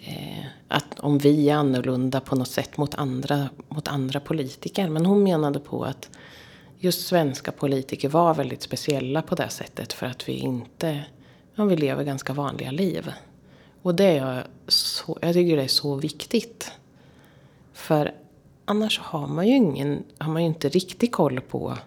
Eh, 0.00 0.46
att 0.68 1.00
om 1.00 1.18
vi 1.18 1.50
är 1.50 1.54
annorlunda 1.54 2.20
på 2.20 2.36
något 2.36 2.48
sätt 2.48 2.76
mot 2.76 2.94
andra, 2.94 3.48
mot 3.68 3.88
andra 3.88 4.20
politiker. 4.20 4.88
Men 4.88 5.06
hon 5.06 5.22
menade 5.22 5.60
på 5.60 5.84
att 5.84 6.10
just 6.78 7.06
svenska 7.06 7.52
politiker 7.52 8.08
var 8.08 8.34
väldigt 8.34 8.62
speciella 8.62 9.22
på 9.22 9.34
det 9.34 9.48
sättet 9.48 9.92
för 9.92 10.06
att 10.06 10.28
vi 10.28 10.32
inte, 10.32 11.04
ja, 11.54 11.64
vi 11.64 11.76
lever 11.76 12.04
ganska 12.04 12.32
vanliga 12.32 12.70
liv. 12.70 13.12
Och 13.82 13.94
det 13.94 14.04
är 14.04 14.16
jag, 14.16 14.42
så, 14.68 15.18
jag 15.22 15.34
tycker 15.34 15.56
det 15.56 15.62
är 15.62 15.68
så 15.68 15.94
viktigt. 15.94 16.72
För 17.72 18.14
annars 18.64 18.98
har 18.98 19.26
man 19.26 19.48
ju 19.48 19.56
ingen, 19.56 20.04
har 20.18 20.32
man 20.32 20.42
ju 20.42 20.48
inte 20.48 20.68
riktig 20.68 21.12
koll 21.12 21.40
på 21.40 21.78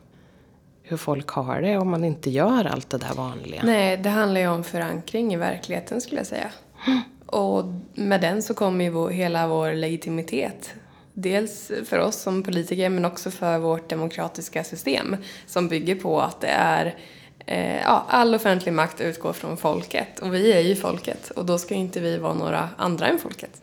hur 0.90 0.98
folk 0.98 1.28
har 1.30 1.62
det 1.62 1.78
om 1.78 1.90
man 1.90 2.04
inte 2.04 2.30
gör 2.30 2.66
allt 2.66 2.90
det 2.90 2.98
där 2.98 3.14
vanliga. 3.14 3.62
Nej, 3.64 3.98
det 3.98 4.10
handlar 4.10 4.42
ju 4.42 4.48
om 4.48 4.64
förankring 4.64 5.34
i 5.34 5.38
verkligheten 5.38 6.02
skulle 6.02 6.20
jag 6.20 6.28
säga. 6.28 6.52
Och 7.26 7.66
med 7.94 8.22
den 8.22 8.44
så 8.44 8.54
kommer 8.54 8.86
ju 8.86 8.92
vår, 8.92 9.10
hela 9.10 9.48
vår 9.48 9.74
legitimitet. 9.74 10.74
Dels 11.14 11.72
för 11.86 12.00
oss 12.00 12.16
som 12.16 12.44
politiker 12.44 12.90
men 12.90 13.06
också 13.06 13.32
för 13.32 13.58
vårt 13.58 13.90
demokratiska 13.90 14.64
system 14.64 15.16
som 15.46 15.68
bygger 15.68 15.96
på 15.96 16.22
att 16.22 16.42
det 16.42 16.48
är 16.48 16.96
eh, 17.46 17.82
ja, 17.82 18.06
all 18.08 18.36
offentlig 18.36 18.74
makt 18.74 19.02
utgår 19.02 19.34
från 19.34 19.58
folket 19.58 20.20
och 20.20 20.34
vi 20.34 20.54
är 20.54 20.60
ju 20.60 20.76
folket 20.76 21.30
och 21.30 21.46
då 21.46 21.58
ska 21.58 21.76
inte 21.76 22.00
vi 22.00 22.18
vara 22.18 22.34
några 22.34 22.70
andra 22.78 23.08
än 23.08 23.20
folket. 23.20 23.62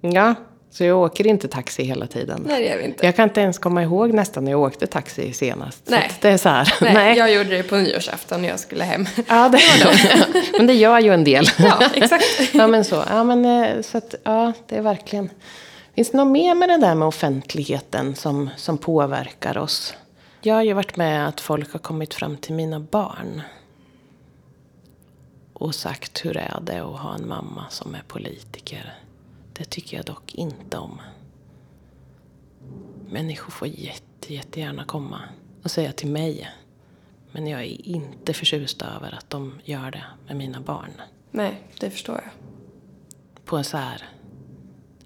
Ja, 0.00 0.34
så 0.70 0.84
jag 0.84 0.98
åker 0.98 1.26
inte 1.26 1.48
taxi 1.48 1.82
hela 1.82 2.06
tiden. 2.06 2.44
Nej, 2.46 2.62
det 2.62 2.68
gör 2.68 2.78
vi 2.78 2.84
inte. 2.84 3.06
Jag 3.06 3.16
kan 3.16 3.28
inte 3.28 3.40
ens 3.40 3.58
komma 3.58 3.82
ihåg 3.82 4.12
nästan 4.12 4.44
när 4.44 4.50
jag 4.50 4.60
åkte 4.60 4.86
taxi 4.86 5.32
senast. 5.32 5.82
Nej. 5.86 6.10
det 6.20 6.28
är 6.28 6.36
så 6.36 6.48
här. 6.48 6.74
Nej, 6.80 7.18
jag 7.18 7.34
gjorde 7.34 7.48
det 7.56 7.62
på 7.62 7.76
nyårsafton 7.76 8.42
när 8.42 8.48
jag 8.48 8.60
skulle 8.60 8.84
hem. 8.84 9.06
Ja, 9.28 9.48
det 9.48 9.60
Men 10.56 10.66
det 10.66 10.74
gör 10.74 10.98
ju 10.98 11.14
en 11.14 11.24
del. 11.24 11.44
Ja, 11.58 11.80
exakt. 11.94 12.24
ja, 12.52 12.66
men 12.66 12.84
så. 12.84 13.04
Ja, 13.08 13.24
men 13.24 13.44
eh, 13.44 13.82
så 13.82 13.98
att, 13.98 14.14
ja, 14.24 14.52
det 14.66 14.76
är 14.76 14.82
verkligen... 14.82 15.30
Finns 15.94 16.10
det 16.10 16.16
något 16.16 16.32
mer 16.32 16.54
med 16.54 16.68
det 16.68 16.76
där 16.76 16.94
med 16.94 17.08
offentligheten 17.08 18.14
som, 18.14 18.50
som 18.56 18.78
påverkar 18.78 19.58
oss? 19.58 19.94
Jag 20.40 20.54
har 20.54 20.62
ju 20.62 20.72
varit 20.72 20.96
med 20.96 21.28
att 21.28 21.40
folk 21.40 21.72
har 21.72 21.78
kommit 21.78 22.14
fram 22.14 22.36
till 22.36 22.54
mina 22.54 22.80
barn. 22.80 23.42
Och 25.52 25.74
sagt 25.74 26.24
hur 26.24 26.36
är 26.36 26.58
det 26.62 26.78
att 26.78 27.00
ha 27.00 27.14
en 27.14 27.28
mamma 27.28 27.64
som 27.70 27.94
är 27.94 28.02
politiker. 28.08 28.94
Det 29.58 29.64
tycker 29.64 29.96
jag 29.96 30.06
dock 30.06 30.34
inte 30.34 30.78
om. 30.78 31.00
Människor 33.08 33.50
får 33.50 33.68
jätte, 33.68 34.34
jättegärna 34.34 34.84
komma 34.84 35.20
och 35.62 35.70
säga 35.70 35.92
till 35.92 36.08
mig. 36.08 36.48
Men 37.32 37.46
jag 37.46 37.60
är 37.60 37.86
inte 37.88 38.34
förtjust 38.34 38.82
över 38.82 39.14
att 39.14 39.30
de 39.30 39.60
gör 39.64 39.90
det 39.90 40.04
med 40.26 40.36
mina 40.36 40.60
barn. 40.60 40.90
Nej, 41.30 41.62
det 41.80 41.90
förstår 41.90 42.14
jag. 42.14 42.30
På 43.44 43.56
en 43.56 43.64
så 43.64 43.76
här... 43.76 44.02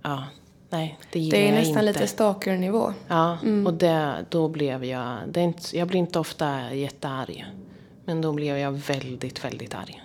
Ja, 0.03 0.25
nej, 0.71 0.99
det 1.13 1.21
gillar 1.21 1.39
Det 1.39 1.45
är 1.45 1.47
jag 1.47 1.55
nästan 1.55 1.71
inte. 1.71 1.83
lite 1.83 2.07
stalker-nivå. 2.07 2.95
Ja, 3.09 3.39
och 3.67 3.75
det, 3.75 4.27
då 4.31 4.49
blev 4.49 4.85
jag... 4.85 5.19
Det 5.29 5.41
är 5.41 5.45
inte, 5.45 5.79
jag 5.79 5.89
blir 5.89 5.99
inte 6.01 6.19
ofta 6.19 6.75
jättearg. 6.75 7.47
Men 8.05 8.21
då 8.21 8.33
blev 8.33 8.59
jag 8.59 8.73
väldigt, 8.73 9.45
väldigt 9.45 9.75
arg. 9.75 10.03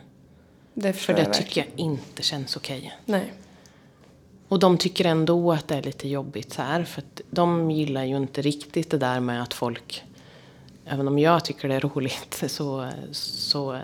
Det 0.73 0.93
För 0.93 1.13
det 1.13 1.21
jag 1.21 1.33
tycker 1.33 1.61
jag 1.61 1.79
inte 1.79 2.23
känns 2.23 2.55
okej. 2.55 2.97
Nej. 3.05 3.33
Och 4.47 4.59
de 4.59 4.77
tycker 4.77 5.05
ändå 5.05 5.51
att 5.51 5.67
det 5.67 5.75
är 5.75 5.81
lite 5.81 6.07
jobbigt 6.07 6.53
så 6.53 6.61
här. 6.61 6.83
För 6.83 7.01
att 7.01 7.21
de 7.29 7.71
gillar 7.71 8.03
ju 8.03 8.17
inte 8.17 8.41
riktigt 8.41 8.89
det 8.91 8.97
där 8.97 9.19
med 9.19 9.43
att 9.43 9.53
folk... 9.53 10.03
Även 10.85 11.07
om 11.07 11.19
jag 11.19 11.45
tycker 11.45 11.67
det 11.67 11.75
är 11.75 11.79
roligt 11.79 12.43
så, 12.51 12.89
så 13.11 13.79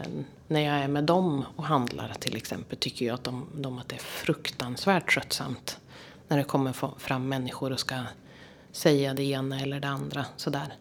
när 0.48 0.62
jag 0.62 0.76
är 0.76 0.88
med 0.88 1.04
dem 1.04 1.46
och 1.56 1.64
handlar 1.64 2.14
till 2.20 2.36
exempel 2.36 2.78
tycker 2.78 3.06
jag 3.06 3.14
att 3.14 3.24
de, 3.24 3.48
de 3.56 3.78
att 3.78 3.90
det 3.90 3.96
är 3.96 4.00
fruktansvärt 4.00 5.14
tröttsamt. 5.14 5.80
När 6.28 6.38
det 6.38 6.44
kommer 6.44 7.00
fram 7.00 7.28
människor 7.28 7.72
och 7.72 7.80
ska 7.80 7.96
säga 8.72 9.14
det 9.14 9.24
ena 9.24 9.60
eller 9.60 9.80
det 9.80 9.88
andra. 9.88 10.26
Sådär. 10.38 10.74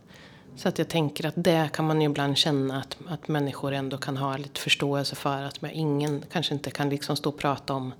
Så 0.56 0.68
att 0.68 0.78
jag 0.78 0.88
tänker 0.88 1.26
att 1.26 1.34
det 1.36 1.70
kan 1.72 1.86
man 1.86 2.00
ju 2.00 2.06
ibland 2.08 2.36
känna 2.36 2.78
att, 2.78 2.96
att 3.08 3.28
människor 3.28 3.72
ändå 3.72 3.96
kan 3.96 4.16
ha 4.16 4.36
lite 4.36 4.60
förståelse 4.60 5.16
för. 5.16 5.42
Att 5.42 5.58
ingen 5.72 6.24
kanske 6.32 6.54
inte 6.54 6.70
kan 6.70 6.88
liksom 6.88 7.16
stå 7.16 7.28
och 7.28 7.38
prata 7.38 7.74
om 7.74 7.92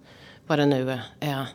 vad 0.46 0.58
det 0.58 0.66
nu 0.66 1.00
är. 1.20 1.46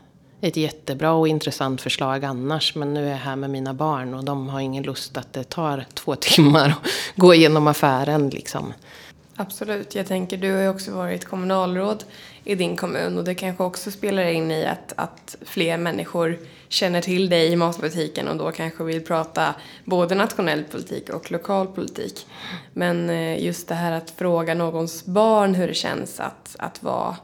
Ett 0.41 0.57
jättebra 0.57 1.13
och 1.13 1.27
intressant 1.27 1.81
förslag 1.81 2.25
annars. 2.25 2.75
Men 2.75 2.93
nu 2.93 3.05
är 3.05 3.11
jag 3.11 3.17
här 3.17 3.35
med 3.35 3.49
mina 3.49 3.73
barn 3.73 4.13
och 4.13 4.23
de 4.23 4.49
har 4.49 4.59
ingen 4.59 4.83
lust 4.83 5.17
att 5.17 5.33
det 5.33 5.43
tar 5.43 5.85
två 5.93 6.15
timmar 6.19 6.69
att 6.69 6.87
gå 7.15 7.33
igenom 7.33 7.67
affären 7.67 8.29
liksom. 8.29 8.73
Absolut. 9.35 9.95
Jag 9.95 10.07
tänker, 10.07 10.37
du 10.37 10.53
har 10.53 10.61
ju 10.61 10.69
också 10.69 10.91
varit 10.91 11.25
kommunalråd 11.25 12.03
i 12.43 12.55
din 12.55 12.75
kommun 12.75 13.17
och 13.17 13.23
det 13.23 13.35
kanske 13.35 13.63
också 13.63 13.91
spelar 13.91 14.23
in 14.23 14.51
i 14.51 14.65
att, 14.65 14.93
att 14.95 15.35
fler 15.41 15.77
människor 15.77 16.39
känner 16.67 17.01
till 17.01 17.29
dig 17.29 17.51
i 17.51 17.55
matbutiken 17.55 18.27
och 18.27 18.35
då 18.35 18.51
kanske 18.51 18.83
vill 18.83 19.05
prata 19.05 19.55
både 19.85 20.15
nationell 20.15 20.63
politik 20.63 21.09
och 21.09 21.31
lokal 21.31 21.67
politik. 21.67 22.25
Men 22.73 23.09
eh, 23.09 23.43
just 23.43 23.67
det 23.67 23.75
här 23.75 23.91
att 23.91 24.11
fråga 24.11 24.53
någons 24.53 25.05
barn 25.05 25.55
hur 25.55 25.67
det 25.67 25.73
känns 25.73 26.19
att, 26.19 26.55
att 26.59 26.83
vara... 26.83 27.15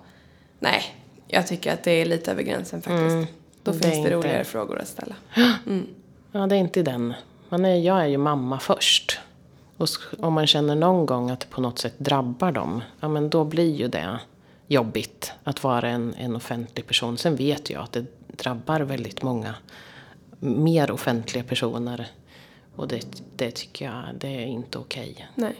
Nej, 0.60 1.03
jag 1.28 1.48
tycker 1.48 1.74
att 1.74 1.84
det 1.84 1.92
är 1.92 2.06
lite 2.06 2.32
över 2.32 2.44
gränsen 2.44 2.82
faktiskt. 2.82 3.34
Då 3.64 3.72
det 3.72 3.80
finns 3.80 3.94
det 3.94 3.98
inte- 3.98 4.12
roligare 4.12 4.44
frågor 4.44 4.80
att 4.80 4.88
ställa. 4.88 5.16
Ja, 6.36 6.48
det 6.48 6.56
är 6.56 6.60
inte 6.60 6.84
den. 6.84 7.14
Man 7.50 7.66
är, 7.66 7.76
jag 7.76 8.02
är 8.02 8.06
ju 8.06 8.18
mamma 8.18 8.60
först. 8.60 9.20
Och 9.78 9.88
om 10.20 10.34
man 10.34 10.48
känner 10.48 10.76
någon 10.76 11.06
gång 11.06 11.30
att 11.30 11.40
det 11.40 11.48
på 11.50 11.62
något 11.62 11.80
sätt 11.80 11.94
drabbar 11.98 12.52
dem, 12.52 12.82
ja 13.00 13.08
men 13.08 13.30
då 13.30 13.44
blir 13.44 13.76
ju 13.76 13.88
det 13.88 14.20
jobbigt 14.68 15.32
att 15.44 15.64
vara 15.64 15.90
en, 15.90 16.14
en 16.18 16.36
offentlig 16.36 16.88
person. 16.88 17.18
Sen 17.18 17.36
vet 17.36 17.70
jag 17.70 17.84
att 17.84 17.92
det 17.92 18.06
drabbar 18.28 18.80
väldigt 18.80 19.22
många 19.24 19.56
mer 20.40 20.92
offentliga 20.92 21.44
personer. 21.44 22.08
Och 22.76 22.88
det, 22.88 23.06
det 23.36 23.52
tycker 23.52 23.86
jag, 23.86 24.04
det 24.18 24.28
är 24.28 24.46
inte 24.46 24.78
okej. 24.78 25.28
Nej. 25.36 25.56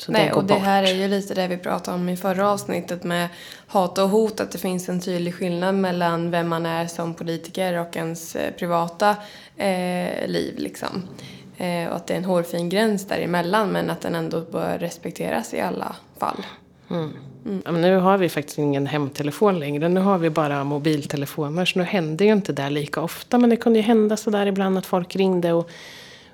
Så 0.00 0.12
Nej, 0.12 0.32
och 0.32 0.44
det 0.44 0.54
bort. 0.54 0.62
här 0.62 0.82
är 0.82 0.94
ju 0.94 1.08
lite 1.08 1.34
det 1.34 1.48
vi 1.48 1.56
pratade 1.56 1.96
om 1.96 2.08
i 2.08 2.16
förra 2.16 2.50
avsnittet 2.50 3.04
med 3.04 3.28
hat 3.66 3.98
och 3.98 4.08
hot. 4.08 4.40
Att 4.40 4.50
det 4.50 4.58
finns 4.58 4.88
en 4.88 5.00
tydlig 5.00 5.34
skillnad 5.34 5.74
mellan 5.74 6.30
vem 6.30 6.48
man 6.48 6.66
är 6.66 6.86
som 6.86 7.14
politiker 7.14 7.78
och 7.78 7.96
ens 7.96 8.36
eh, 8.36 8.52
privata 8.52 9.10
eh, 9.56 10.26
liv. 10.28 10.54
Liksom. 10.58 11.02
Eh, 11.56 11.88
och 11.88 11.96
att 11.96 12.06
det 12.06 12.14
är 12.14 12.18
en 12.18 12.24
hårfin 12.24 12.68
gräns 12.68 13.06
däremellan 13.06 13.68
men 13.68 13.90
att 13.90 14.00
den 14.00 14.14
ändå 14.14 14.40
bör 14.40 14.78
respekteras 14.78 15.54
i 15.54 15.60
alla 15.60 15.96
fall. 16.18 16.46
Ja, 17.64 17.72
men 17.72 17.80
nu 17.80 17.96
har 17.96 18.18
vi 18.18 18.28
faktiskt 18.28 18.58
ingen 18.58 18.86
hemtelefon 18.86 19.58
längre. 19.58 19.88
Nu 19.88 20.00
har 20.00 20.18
vi 20.18 20.30
bara 20.30 20.64
mobiltelefoner. 20.64 21.64
Så 21.64 21.78
nu 21.78 21.84
händer 21.84 22.24
ju 22.24 22.32
inte 22.32 22.52
det 22.52 22.70
lika 22.70 23.00
ofta. 23.00 23.38
Men 23.38 23.50
det 23.50 23.56
kunde 23.56 23.78
ju 23.78 23.82
hända 23.82 24.16
sådär 24.16 24.46
ibland 24.46 24.78
att 24.78 24.86
folk 24.86 25.16
ringde. 25.16 25.52
Och, 25.52 25.70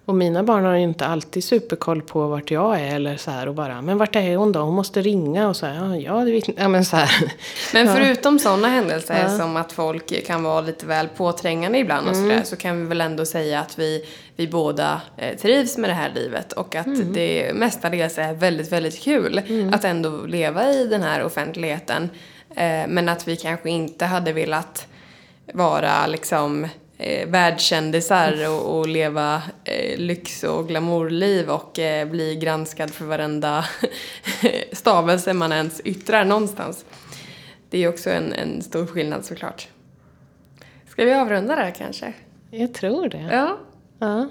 och 0.06 0.14
mina 0.14 0.42
barn 0.42 0.64
har 0.64 0.74
ju 0.74 0.82
inte 0.82 1.06
alltid 1.06 1.44
superkoll 1.44 2.02
på 2.02 2.26
vart 2.26 2.50
jag 2.50 2.80
är. 2.80 2.94
Eller 2.94 3.16
så 3.16 3.30
här, 3.30 3.48
och 3.48 3.54
bara, 3.54 3.82
men 3.82 3.98
vart 3.98 4.16
är 4.16 4.36
hon 4.36 4.52
då? 4.52 4.60
Hon 4.60 4.74
måste 4.74 5.02
ringa. 5.02 5.48
Och 5.48 5.56
så 5.56 5.66
här, 5.66 5.74
ja, 5.74 5.96
ja, 5.96 6.24
det 6.24 6.30
vet 6.32 6.48
ja, 6.58 6.68
men 6.68 6.84
så 6.84 6.96
här. 6.96 7.32
Men 7.72 7.96
förutom 7.96 8.38
sådana 8.38 8.68
händelser 8.68 9.22
Ja. 9.22 9.38
som 9.38 9.56
att 9.56 9.72
folk 9.72 10.26
kan 10.26 10.42
vara 10.42 10.60
lite 10.60 10.86
väl 10.86 11.08
påträngande 11.08 11.78
ibland 11.78 12.08
och 12.08 12.14
Mm. 12.14 12.28
sådär 12.30 12.42
så 12.44 12.56
kan 12.56 12.80
vi 12.80 12.86
väl 12.86 13.00
ändå 13.00 13.24
säga 13.24 13.60
att 13.60 13.78
vi, 13.78 14.04
vi 14.36 14.48
båda 14.48 15.00
eh, 15.16 15.36
trivs 15.36 15.76
med 15.78 15.90
det 15.90 15.94
här 15.94 16.12
livet 16.14 16.52
och 16.52 16.74
att 16.74 16.86
Mm. 16.86 17.12
det 17.12 17.50
mestadels 17.54 18.18
är 18.18 18.32
väldigt, 18.34 18.72
väldigt 18.72 19.00
kul 19.00 19.40
att 19.72 19.84
ändå 19.84 20.10
leva 20.26 20.70
i 20.72 20.86
den 20.86 21.02
här 21.02 21.22
offentligheten. 21.24 22.10
Eh, 22.50 22.86
men 22.88 23.08
att 23.08 23.28
vi 23.28 23.36
kanske 23.36 23.70
inte 23.70 24.04
hade 24.04 24.32
velat 24.32 24.86
vara 25.52 26.06
liksom 26.06 26.66
eh, 26.98 27.28
världskändisar 27.28 28.48
och, 28.50 28.78
och 28.78 28.88
leva 28.88 29.42
eh, 29.64 29.98
lyx 29.98 30.44
och 30.44 30.68
glamourliv 30.68 31.50
och 31.50 31.78
eh, 31.78 32.08
bli 32.08 32.36
granskad 32.36 32.90
för 32.90 33.04
varenda 33.04 33.64
stavelse 34.72 35.32
man 35.32 35.52
ens 35.52 35.80
yttrar 35.80 36.24
någonstans. 36.24 36.84
Det 37.70 37.84
är 37.84 37.88
också 37.88 38.10
en, 38.10 38.32
en 38.32 38.62
stor 38.62 38.86
skillnad 38.86 39.24
såklart. 39.24 39.68
Ska 40.88 41.04
vi 41.04 41.14
avrunda 41.14 41.56
där 41.56 41.70
kanske? 41.70 42.12
Jag 42.50 42.74
tror 42.74 43.08
det. 43.08 43.28
Ja, 43.32 43.56
Ja. 43.98 44.28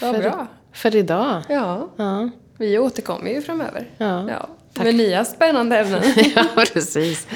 vad 0.00 0.14
för, 0.14 0.22
bra. 0.22 0.46
För 0.72 0.96
idag. 0.96 1.42
Ja, 1.48 1.88
Ja. 1.96 2.30
vi 2.58 2.78
återkommer 2.78 3.30
ju 3.30 3.42
framöver. 3.42 3.90
Ja. 3.98 4.48
Tack. 4.74 4.84
Med 4.86 4.94
nya 4.94 5.24
spännande 5.24 5.78
ämnen. 5.78 6.02
ja, 6.36 6.44
precis. 6.72 7.26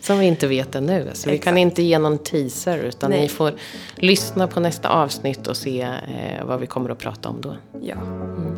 Som 0.00 0.18
vi 0.18 0.26
inte 0.26 0.46
vet 0.46 0.74
ännu. 0.74 1.10
Så 1.12 1.30
vi 1.30 1.38
kan 1.38 1.56
Exakt. 1.56 1.62
inte 1.62 1.82
ge 1.82 1.98
någon 1.98 2.18
teaser. 2.18 2.78
Utan 2.78 3.10
Nej. 3.10 3.20
ni 3.20 3.28
får 3.28 3.52
lyssna 3.96 4.48
på 4.48 4.60
nästa 4.60 4.88
avsnitt 4.88 5.46
och 5.46 5.56
se 5.56 5.80
eh, 5.82 6.44
vad 6.44 6.60
vi 6.60 6.66
kommer 6.66 6.90
att 6.90 6.98
prata 6.98 7.28
om 7.28 7.40
då. 7.40 7.56
ja, 7.82 7.96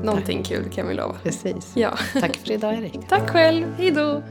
någonting 0.04 0.42
kul 0.42 0.64
kan 0.74 0.88
vi 0.88 0.94
lova. 0.94 1.14
Precis. 1.22 1.72
Ja. 1.74 1.98
Tack 2.20 2.36
för 2.36 2.52
idag 2.52 2.74
Erik. 2.74 3.08
Tack 3.08 3.30
själv! 3.30 3.66
Hej 3.78 3.90
då. 3.90 4.22